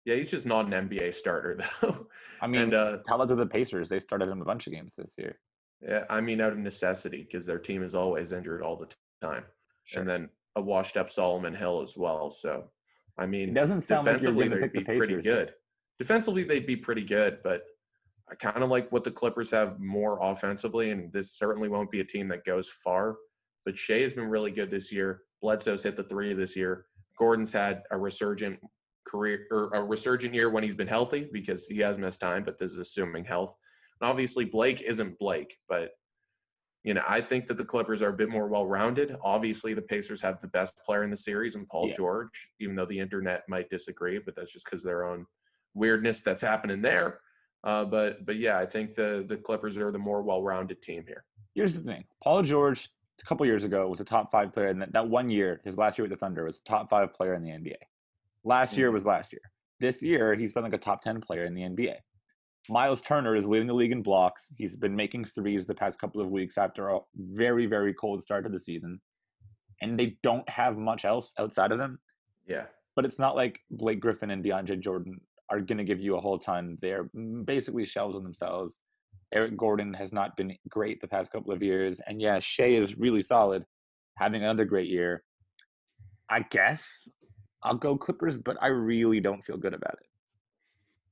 [0.04, 2.08] Yeah, he's just not an NBA starter though.
[2.40, 3.88] I mean, and, uh, how about the Pacers?
[3.88, 5.38] They started him a bunch of games this year.
[5.86, 8.88] Yeah, I mean, out of necessity because their team is always injured all the
[9.24, 9.44] time,
[9.84, 10.00] sure.
[10.00, 12.30] and then a washed-up Solomon Hill as well.
[12.30, 12.70] So,
[13.16, 15.54] I mean, it doesn't sound defensively like they'd be the pretty good.
[15.98, 17.62] Defensively, they'd be pretty good, but
[18.30, 22.00] I kind of like what the Clippers have more offensively, and this certainly won't be
[22.00, 23.16] a team that goes far.
[23.64, 25.22] But Shai has been really good this year.
[25.42, 26.86] Bledsoe's hit the three this year.
[27.18, 28.58] Gordon's had a resurgent
[29.06, 32.58] career or a resurgent year when he's been healthy because he has missed time, but
[32.58, 33.54] this is assuming health.
[34.00, 35.92] And obviously, Blake isn't Blake, but
[36.84, 39.16] you know, I think that the Clippers are a bit more well-rounded.
[39.22, 41.94] Obviously, the Pacers have the best player in the series, and Paul yeah.
[41.94, 42.50] George.
[42.60, 45.26] Even though the internet might disagree, but that's just because their own
[45.74, 47.20] weirdness that's happening there.
[47.64, 51.24] Uh, but but yeah, I think the the Clippers are the more well-rounded team here.
[51.54, 52.88] Here's the thing: Paul George
[53.20, 55.76] a couple years ago was a top five player, and that, that one year, his
[55.76, 57.74] last year with the Thunder, was top five player in the NBA.
[58.44, 58.94] Last year mm-hmm.
[58.94, 59.42] was last year.
[59.80, 61.96] This year, he's been like a top ten player in the NBA.
[62.68, 64.50] Miles Turner is leading the league in blocks.
[64.56, 68.44] He's been making threes the past couple of weeks after a very very cold start
[68.44, 69.00] to the season,
[69.80, 71.98] and they don't have much else outside of them.
[72.46, 72.66] Yeah.
[72.96, 76.20] But it's not like Blake Griffin and DeAndre Jordan are going to give you a
[76.20, 76.78] whole ton.
[76.82, 77.08] They're
[77.44, 78.80] basically shells on themselves.
[79.32, 82.00] Eric Gordon has not been great the past couple of years.
[82.06, 83.64] And yeah, Shai is really solid,
[84.16, 85.22] having another great year.
[86.30, 87.08] I guess
[87.62, 90.07] I'll go Clippers, but I really don't feel good about it.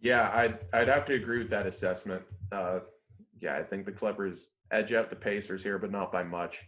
[0.00, 2.22] Yeah, I'd, I'd have to agree with that assessment.
[2.52, 2.80] Uh,
[3.40, 6.62] yeah, I think the Clippers edge out the Pacers here, but not by much.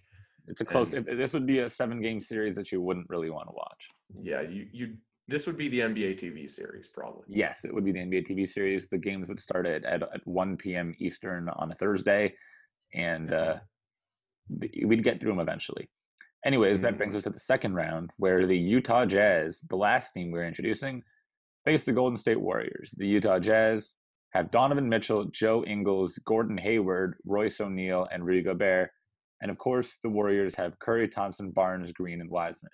[0.47, 0.95] It's a close.
[0.95, 3.89] And, this would be a seven-game series that you wouldn't really want to watch.
[4.23, 4.97] Yeah, you you
[5.29, 7.25] this would be the NBA TV series, probably.
[7.29, 8.89] Yes, it would be the NBA TV series.
[8.89, 10.95] The games would start at, at, at 1 p.m.
[10.99, 12.35] Eastern on a Thursday,
[12.95, 13.57] and uh,
[14.85, 15.91] we'd get through them eventually.
[16.47, 16.85] Anyways, mm-hmm.
[16.85, 20.47] that brings us to the second round, where the Utah Jazz, the last team we're
[20.47, 21.03] introducing,
[21.69, 22.95] face the Golden State Warriors.
[22.97, 23.95] The Utah Jazz
[24.33, 28.91] have Donovan Mitchell, Joe Ingles, Gordon Hayward, Royce O'Neale, and Rudy Gobert.
[29.43, 32.73] And of course, the Warriors have Curry, Thompson, Barnes, Green, and Wiseman.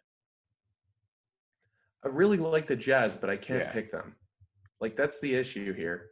[2.04, 3.72] I really like the Jazz, but I can't yeah.
[3.72, 4.14] pick them.
[4.80, 6.10] Like that's the issue here.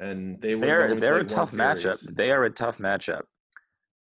[0.00, 2.00] And they they're they're a tough matchup.
[2.16, 3.22] They are a tough matchup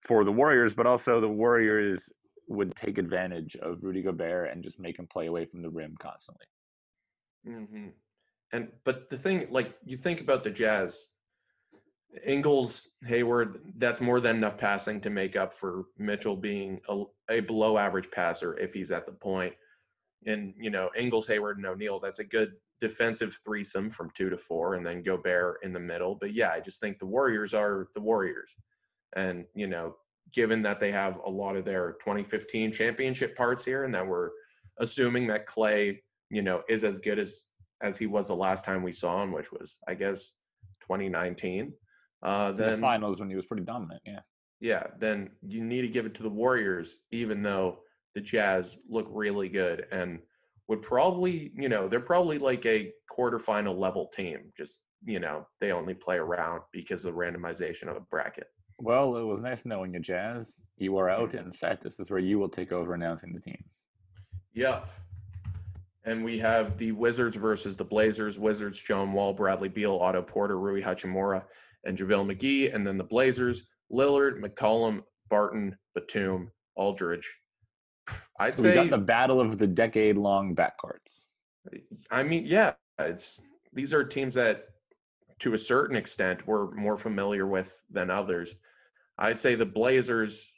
[0.03, 2.13] for the Warriors, but also the Warriors
[2.49, 5.95] would take advantage of Rudy Gobert and just make him play away from the rim
[5.99, 6.47] constantly.
[7.49, 7.89] Mm-hmm.
[8.53, 11.09] And but the thing, like you think about the Jazz,
[12.25, 17.41] Ingles, Hayward, that's more than enough passing to make up for Mitchell being a, a
[17.41, 19.55] below average passer if he's at the point.
[20.27, 24.37] And you know Ingles, Hayward, and O'Neale, That's a good defensive threesome from two to
[24.37, 26.15] four, and then Gobert in the middle.
[26.15, 28.55] But yeah, I just think the Warriors are the Warriors,
[29.17, 29.97] and you know,
[30.33, 34.31] given that they have a lot of their 2015 championship parts here, and that we're
[34.79, 35.99] assuming that Klay
[36.33, 37.45] you know, is as good as
[37.83, 40.33] as he was the last time we saw him, which was I guess
[40.83, 41.73] 2019.
[42.23, 44.01] Uh, then the finals when he was pretty dominant.
[44.07, 44.21] Yeah.
[44.61, 44.87] Yeah.
[44.99, 47.81] Then you need to give it to the Warriors, even though
[48.15, 50.21] the Jazz look really good and
[50.69, 54.53] would probably, you know, they're probably like a quarterfinal level team.
[54.57, 58.47] Just, you know, they only play around because of the randomization of the bracket.
[58.79, 60.57] Well, it was nice knowing you, Jazz.
[60.77, 61.81] You are out and set.
[61.81, 63.85] This is where you will take over announcing the teams.
[64.55, 64.89] Yep.
[66.05, 68.39] And we have the Wizards versus the Blazers.
[68.39, 71.45] Wizards, John Wall, Bradley Beal, Otto Porter, Rui Hachimura,
[71.85, 72.75] and JaVale McGee.
[72.75, 77.39] And then the Blazers, Lillard, McCollum, Barton, Batum, Aldridge,
[78.39, 81.29] I'd so say got the battle of the decade-long backcourts.
[82.11, 83.41] I mean, yeah, it's
[83.73, 84.69] these are teams that,
[85.41, 88.55] to a certain extent, we're more familiar with than others.
[89.19, 90.52] I'd say the Blazers.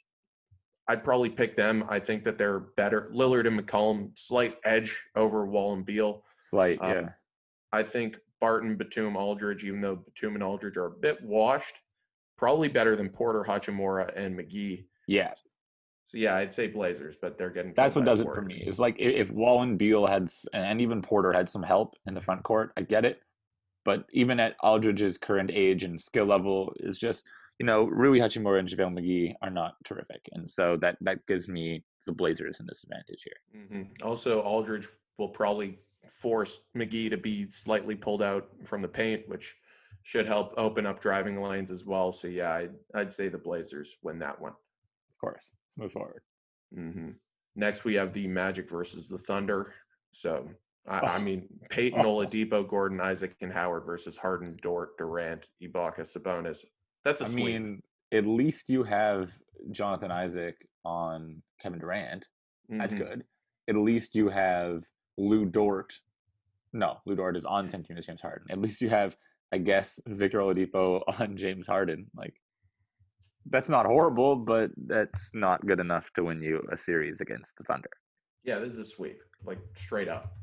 [0.87, 1.83] I'd probably pick them.
[1.89, 3.09] I think that they're better.
[3.13, 6.23] Lillard and McCollum, slight edge over Wall and Beal.
[6.49, 7.09] Slight, um, yeah.
[7.73, 11.75] I think Barton, Batum, Aldridge, even though Batum and Aldridge are a bit washed,
[12.37, 14.85] probably better than Porter, Hachimura, and McGee.
[15.07, 15.33] Yeah.
[16.03, 17.73] So yeah, I'd say Blazers, but they're getting.
[17.75, 18.55] That's what does it for me.
[18.55, 22.21] It's like if Wall and Beal had, and even Porter had some help in the
[22.21, 23.23] front court, I get it.
[23.83, 27.27] But even at Aldridge's current age and skill level, is just
[27.59, 31.47] you know Rui Hachimura and JaVale McGee are not terrific, and so that that gives
[31.47, 33.61] me the Blazers in this advantage here.
[33.61, 34.07] Mm-hmm.
[34.07, 34.87] Also, Aldridge
[35.17, 35.79] will probably
[36.09, 39.55] force McGee to be slightly pulled out from the paint, which
[40.03, 42.11] should help open up driving lanes as well.
[42.11, 44.51] So yeah, I'd, I'd say the Blazers win that one.
[44.51, 45.53] Of course.
[45.67, 46.21] Let's move forward.
[46.73, 47.11] hmm
[47.57, 49.73] Next, we have the Magic versus the Thunder.
[50.11, 50.49] So
[50.87, 56.59] I, I mean, Payton, Oladipo, Gordon, Isaac, and Howard versus Harden, Dort, Durant, Ibaka, Sabonis.
[57.05, 57.45] That's a I sweep.
[57.45, 59.31] mean, at least you have
[59.71, 62.27] Jonathan Isaac on Kevin Durant.
[62.67, 62.97] That's Mhm.
[62.97, 63.25] good.
[63.69, 64.83] At least you have
[65.17, 66.01] Lu Dort.
[66.73, 68.47] No, Lu Dort is on same team as James Harden.
[68.49, 69.15] At least you have,
[69.53, 72.09] I guess, Victor Oladipo on James Harden.
[72.15, 72.41] Like,
[73.45, 77.63] that's not horrible, but that's not good enough to win you a series against the
[77.63, 77.89] Thunder.
[78.43, 80.35] Yeah, this is a sweep, like straight up.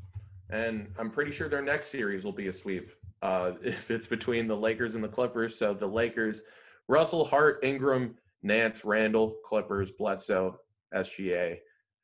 [0.49, 2.91] And I'm pretty sure their next series will be a sweep
[3.23, 5.57] uh, if it's between the Lakers and the Clippers.
[5.57, 6.43] So the Lakers,
[6.87, 10.59] Russell, Hart, Ingram, Nance, Randle, Clippers, Bledsoe,
[10.93, 11.57] SGA,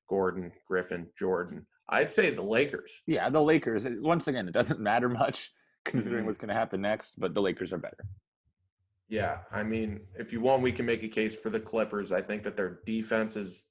[0.08, 1.66] Gordon, Griffin, Jordan.
[1.90, 3.02] I'd say the Lakers.
[3.06, 3.86] Yeah, the Lakers.
[4.00, 5.52] Once again, it doesn't matter much
[5.86, 6.28] considering Mhm.
[6.28, 8.06] what's going to happen next, but the Lakers are better.
[9.08, 12.12] Yeah, I mean, if you want, we can make a case for the Clippers.
[12.12, 13.66] I think that their defense is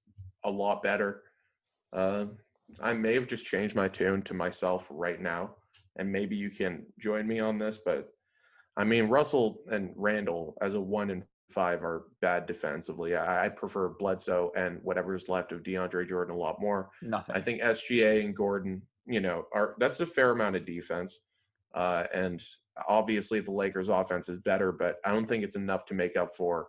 [0.44, 1.22] a lot better.
[1.92, 2.26] Uh,
[2.80, 5.54] I may have just changed my tune to myself right now,
[5.98, 7.80] and maybe you can join me on this.
[7.84, 8.08] But
[8.76, 13.16] I mean, Russell and Randle as a one and five are bad defensively.
[13.16, 16.90] I, I prefer Bledsoe and whatever's left of DeAndre Jordan a lot more.
[17.02, 17.36] Nothing.
[17.36, 21.18] I think SGA and Gordon, you know, are that's a fair amount of defense.
[21.74, 22.42] Uh, and
[22.88, 26.34] obviously the Lakers offense is better, but I don't think it's enough to make up
[26.36, 26.68] for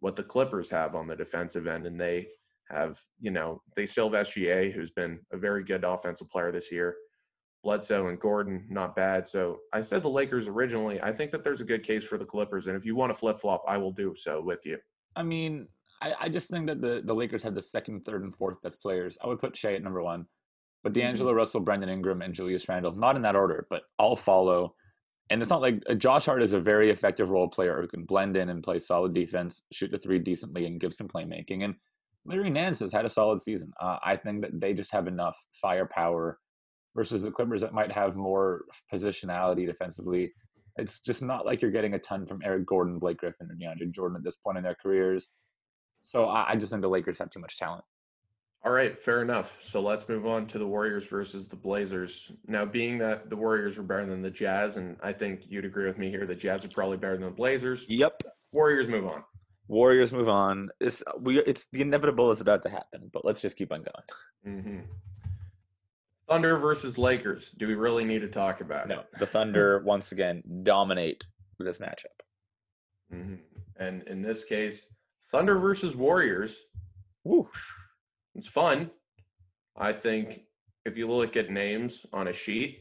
[0.00, 1.86] what the Clippers have on the defensive end.
[1.86, 2.28] And they
[2.70, 6.72] have, you know, they still have SGA, who's been a very good offensive player this
[6.72, 6.96] year.
[7.64, 9.26] Bledsoe and Gordon, not bad.
[9.26, 11.00] So I said the Lakers originally.
[11.00, 12.68] I think that there's a good case for the Clippers.
[12.68, 14.78] And if you want to flip flop, I will do so with you.
[15.16, 15.66] I mean,
[16.00, 18.80] I, I just think that the, the Lakers had the second, third, and fourth best
[18.80, 19.16] players.
[19.24, 20.26] I would put Shai at number one,
[20.82, 24.74] but D'Angelo Russell, Brandon Ingram, and Julius Randle, not in that order, but I'll follow.
[25.30, 28.04] And it's not like uh, Josh Hart is a very effective role player who can
[28.04, 31.64] blend in and play solid defense, shoot the three decently, and give some playmaking.
[31.64, 31.74] And
[32.26, 33.72] Larry Nance has had a solid season.
[33.80, 36.38] Uh, I think that they just have enough firepower
[36.94, 40.32] versus the Clippers that might have more positionality defensively.
[40.76, 43.90] It's just not like you're getting a ton from Eric Gordon, Blake Griffin, or DeAndre
[43.92, 45.30] Jordan at this point in their careers.
[46.00, 47.84] So I, I just think the Lakers have too much talent.
[48.64, 49.56] All right, fair enough.
[49.60, 52.32] So let's move on to the Warriors versus the Blazers.
[52.48, 55.86] Now, being that the Warriors are better than the Jazz, and I think you'd agree
[55.86, 57.84] with me here, the Jazz are probably better than the Blazers.
[57.88, 58.22] Yep.
[58.52, 59.22] Warriors move on.
[59.68, 60.70] Warriors move on.
[60.80, 61.40] It's we.
[61.40, 64.62] It's the inevitable is about to happen, but let's just keep on going.
[64.62, 64.80] hmm
[66.28, 67.50] Thunder versus Lakers.
[67.50, 68.88] Do we really need to talk about it?
[68.88, 71.22] No, the Thunder once again dominate
[71.58, 72.04] this matchup.
[73.10, 73.14] it?
[73.16, 73.34] hmm
[73.78, 74.86] And in this case,
[75.30, 76.58] Thunder versus Warriors.
[77.24, 77.48] Woo.
[78.34, 78.90] It's fun.
[79.76, 80.42] I think
[80.84, 82.80] if you look at names on a sheet,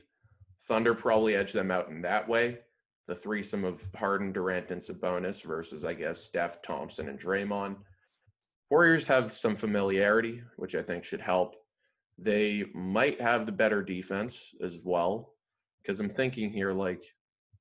[0.68, 2.60] Thunder probably edge them out in that way.
[3.08, 7.76] The threesome of Harden, Durant, and Sabonis versus, I guess, Steph, Thompson, and Draymond.
[8.70, 11.56] Warriors have some familiarity, which I think should help.
[12.18, 15.34] They might have the better defense as well,
[15.82, 17.03] because I'm thinking here, like,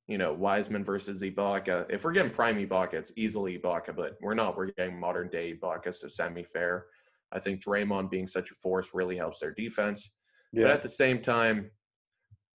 [0.07, 1.85] you know, Wiseman versus Ibaka.
[1.89, 4.55] If we're getting prime Ibaka, it's easily Ibaka, but we're not.
[4.55, 6.85] We're getting modern day Ibaka, so semi fair.
[7.31, 10.11] I think Draymond being such a force really helps their defense.
[10.53, 11.71] But at the same time,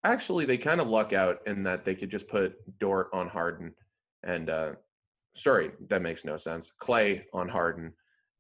[0.05, 3.75] actually, they kind of luck out in that they could just put Dort on Harden
[4.23, 4.73] and, uh,
[5.35, 6.73] sorry, that makes no sense.
[6.81, 7.93] Klay on Harden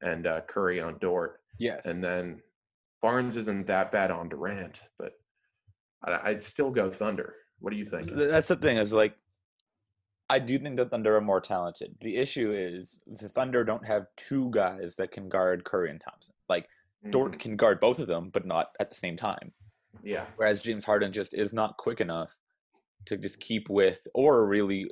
[0.02, 1.40] and uh, Curry on Dort.
[1.59, 1.86] yes.
[1.86, 2.40] And then
[3.01, 5.12] Barnes isn't that bad on Durant, but
[6.05, 7.34] I- I'd still go Thunder.
[7.61, 8.11] What do you think?
[8.12, 9.16] That's the thing is like,
[10.30, 11.96] I do think the Thunder are more talented.
[12.01, 16.34] The issue is the Thunder don't have two guys that can guard Curry and Thompson.
[16.49, 16.66] Like
[17.11, 17.40] Dort mm-hmm.
[17.40, 19.53] can guard both of them, but not at the same time.
[20.03, 20.26] Yeah.
[20.36, 22.36] Whereas James Harden just is not quick enough
[23.07, 24.90] to just keep with, or really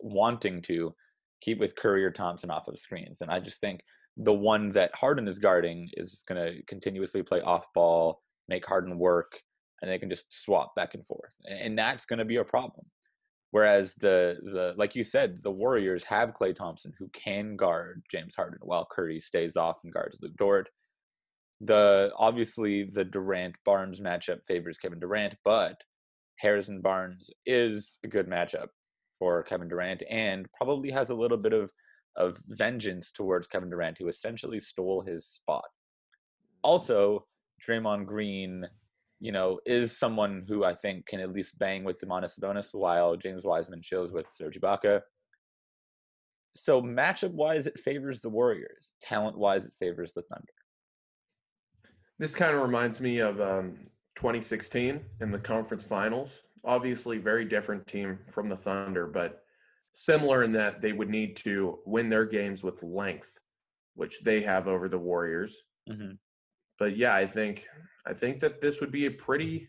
[0.00, 0.94] wanting to
[1.40, 3.20] keep with Curry or Thompson off of screens.
[3.20, 3.80] And I just think
[4.16, 8.98] the one that Harden is guarding is going to continuously play off ball, make Harden
[8.98, 9.40] work,
[9.82, 11.34] and they can just swap back and forth.
[11.48, 12.86] And that's going to be a problem.
[13.50, 18.34] Whereas the the like you said, the Warriors have Klay Thompson who can guard James
[18.34, 20.68] Harden while Curry stays off and guards Lu Dort.
[21.60, 25.76] The obviously the Durant Barnes matchup favors Kevin Durant, but
[26.40, 28.68] Harrison Barnes is a good matchup
[29.20, 31.70] for Kevin Durant and probably has a little bit of
[32.16, 35.64] of vengeance towards Kevin Durant, who essentially stole his spot.
[36.62, 37.26] Also,
[37.66, 38.66] Draymond Green,
[39.20, 43.16] you know, is someone who I think can at least bang with Domantas Sabonis while
[43.16, 45.00] James Wiseman chills with Serge Ibaka.
[46.54, 48.92] So matchup wise, it favors the Warriors.
[49.02, 50.44] Talent wise, it favors the Thunder.
[52.18, 53.76] This kind of reminds me of um,
[54.14, 56.42] 2016 in the conference finals.
[56.64, 59.43] Obviously, very different team from the Thunder, but
[59.94, 63.38] similar in that they would need to win their games with length,
[63.94, 65.56] which they have over the Warriors.
[65.88, 66.12] Mm-hmm.
[66.78, 67.66] But yeah, I think
[68.06, 69.68] I think that this would be a pretty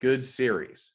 [0.00, 0.92] good series.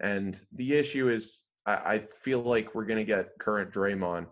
[0.00, 4.26] And the issue is, I, I feel like we're going to get current Draymond,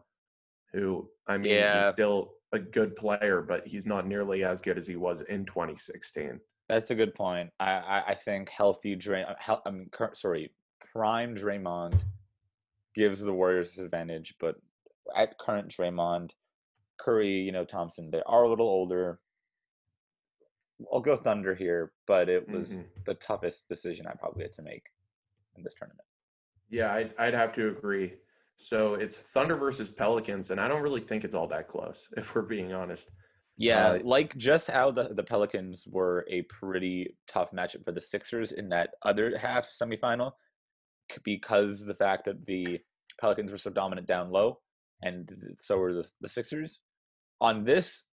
[0.73, 1.85] who I mean, Yeah.
[1.85, 5.45] he's still a good player, but he's not nearly as good as he was in
[5.45, 6.41] 2016.
[6.69, 7.51] That's a good point.
[7.61, 10.53] I I, I think healthy Dray, hel- I mean, cur- sorry,
[10.93, 11.99] prime Draymond
[12.95, 14.57] gives the Warriors this advantage, but
[15.17, 16.31] at current Draymond,
[16.99, 19.21] Curry, you know, Thompson, they are a little older.
[20.93, 23.05] I'll go Thunder here, but it was Mhm.
[23.05, 24.87] the toughest decision I probably had to make
[25.57, 26.07] in this tournament.
[26.69, 28.15] Yeah, I'd, I'd have to agree.
[28.57, 32.35] So it's Thunder versus Pelicans, and I don't really think it's all that close, if
[32.35, 33.11] we're being honest.
[33.57, 38.01] Yeah, Uh, like just how the, the Pelicans were a pretty tough matchup for the
[38.01, 40.33] Sixers in that other half semifinal
[41.25, 42.81] because the fact that the
[43.21, 44.61] Pelicans were so dominant down low
[45.03, 46.81] and so were the, the Sixers.
[47.41, 48.05] On this,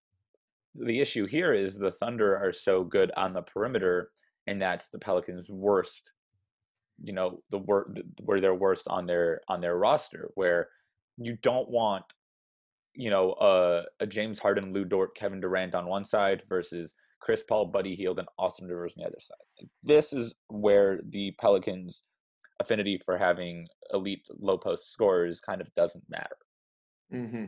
[0.74, 4.10] the issue here is the Thunder are so good on the perimeter,
[4.46, 6.12] and that's the Pelicans' worst.
[7.02, 10.68] You know, the wor- where they're worst on their on their roster, where
[11.16, 12.04] you don't want
[12.94, 17.66] you know, a James Harden, Lu Dort, Kevin Durant on one side versus Chris Paul,
[17.66, 19.68] Buddy Hield, and Austin Rivers on the other side.
[19.82, 22.02] This is where the Pelicans'
[22.62, 26.36] affinity for having elite low post scorers kind of doesn't matter.
[27.10, 27.44] hmm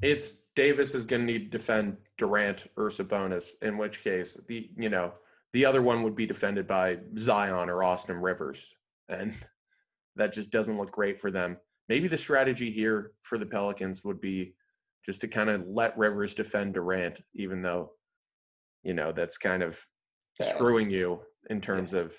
[0.00, 4.70] It's Davis is going to need to defend Durant or Sabonis, in which case the
[4.76, 5.14] you know
[5.52, 8.72] the other one would be defended by Zion or Austin Rivers,
[9.08, 9.34] and
[10.16, 11.56] that just doesn't look great for them.
[11.88, 14.54] Maybe the strategy here for the Pelicans would be
[15.04, 17.92] just to kind of let Rivers defend Durant, even though
[18.82, 19.84] you know that's kind of
[20.40, 20.54] Yeah.
[20.54, 22.14] screwing you in terms of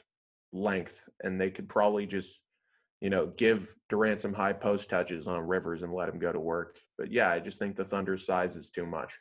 [0.54, 2.40] length, and they could probably just
[3.02, 6.40] you know, give Durant some high post touches on Rivers and let him go to
[6.40, 6.80] work.
[6.98, 9.20] But yeah, I just think the Thunder's size is too much.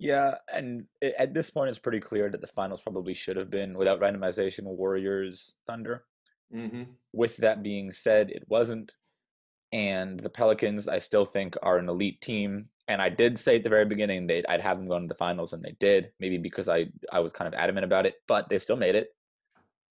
[0.00, 3.48] Yeah, and i- at this point, it's pretty clear that the finals probably should have
[3.48, 6.04] been without randomization Warriors Thunder.
[6.52, 6.82] Mm-hmm.
[7.12, 8.90] With that being said, it wasn't.
[9.70, 12.70] And the Pelicans, I still think, are an elite team.
[12.88, 15.14] And I did say at the very beginning that I'd have them going to the
[15.14, 16.10] finals, and they did.
[16.18, 19.10] Maybe because I, I was kind of adamant about it, but they still made it.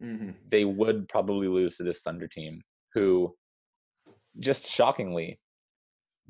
[0.02, 0.32] Mm-hmm.
[0.50, 2.62] They would probably lose to this Thunder team,
[2.94, 3.36] who
[4.40, 5.40] just shockingly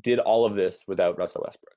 [0.01, 1.75] did all of this without Russell Westbrook.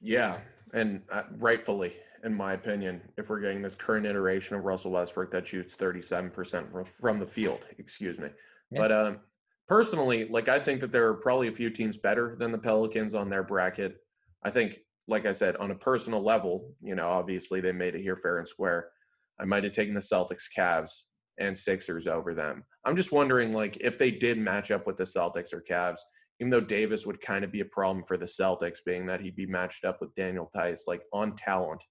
[0.00, 0.38] Yeah,
[0.72, 5.30] and uh, rightfully, in my opinion, if we're getting this current iteration of Russell Westbrook
[5.32, 8.28] that shoots 37% from, from the field, excuse me.
[8.70, 8.80] Yeah.
[8.80, 9.20] But um,
[9.66, 13.14] personally, like I think that there are probably a few teams better than the Pelicans
[13.14, 13.96] on their bracket.
[14.42, 18.02] I think, like I said, on a personal level, you know, obviously they made it
[18.02, 18.90] here fair and square.
[19.40, 20.90] I might have taken the Celtics, Cavs,
[21.38, 22.64] and Sixers over them.
[22.84, 26.00] I'm just wondering, like, if they did match up with the Celtics or Cavs,
[26.40, 29.36] even though Davis would kind of be a problem for the Celtics, being that he'd
[29.36, 31.82] be matched up with Daniel Theis, like on talent.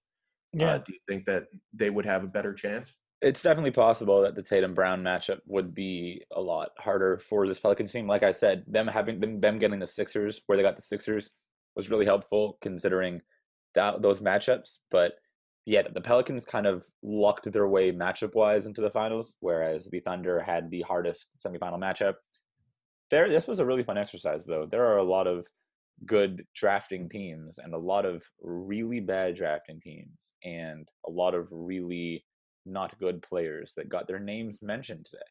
[0.58, 1.44] Uh, do you think that
[1.74, 2.94] they would have a better chance?
[3.20, 7.58] it's definitely possible that the Tatum Brown matchup would be a lot harder for this
[7.58, 8.06] Pelicans team.
[8.06, 11.30] Like I said, them having them, them getting the Sixers where they got the Sixers
[11.74, 13.20] was really helpful considering
[13.74, 14.78] that those matchups.
[14.90, 15.14] But
[15.68, 20.00] yeah, the Pelicans kind of lucked their way matchup wise into the finals, whereas the
[20.00, 22.14] Thunder had the hardest semifinal matchup.
[23.10, 24.66] There, this was a really fun exercise though.
[24.70, 25.46] There are a lot of
[26.06, 31.48] good drafting teams and a lot of really bad drafting teams and a lot of
[31.52, 32.24] really
[32.64, 35.22] not good players that got their names mentioned today.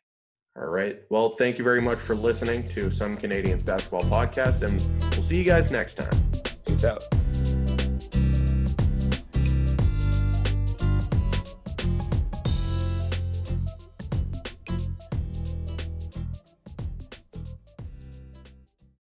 [0.56, 1.02] All right.
[1.10, 4.80] Well, thank you very much for listening to Some Canadians Basketball Podcast, and
[5.14, 6.32] we'll see you guys next time.
[6.64, 7.04] Peace out.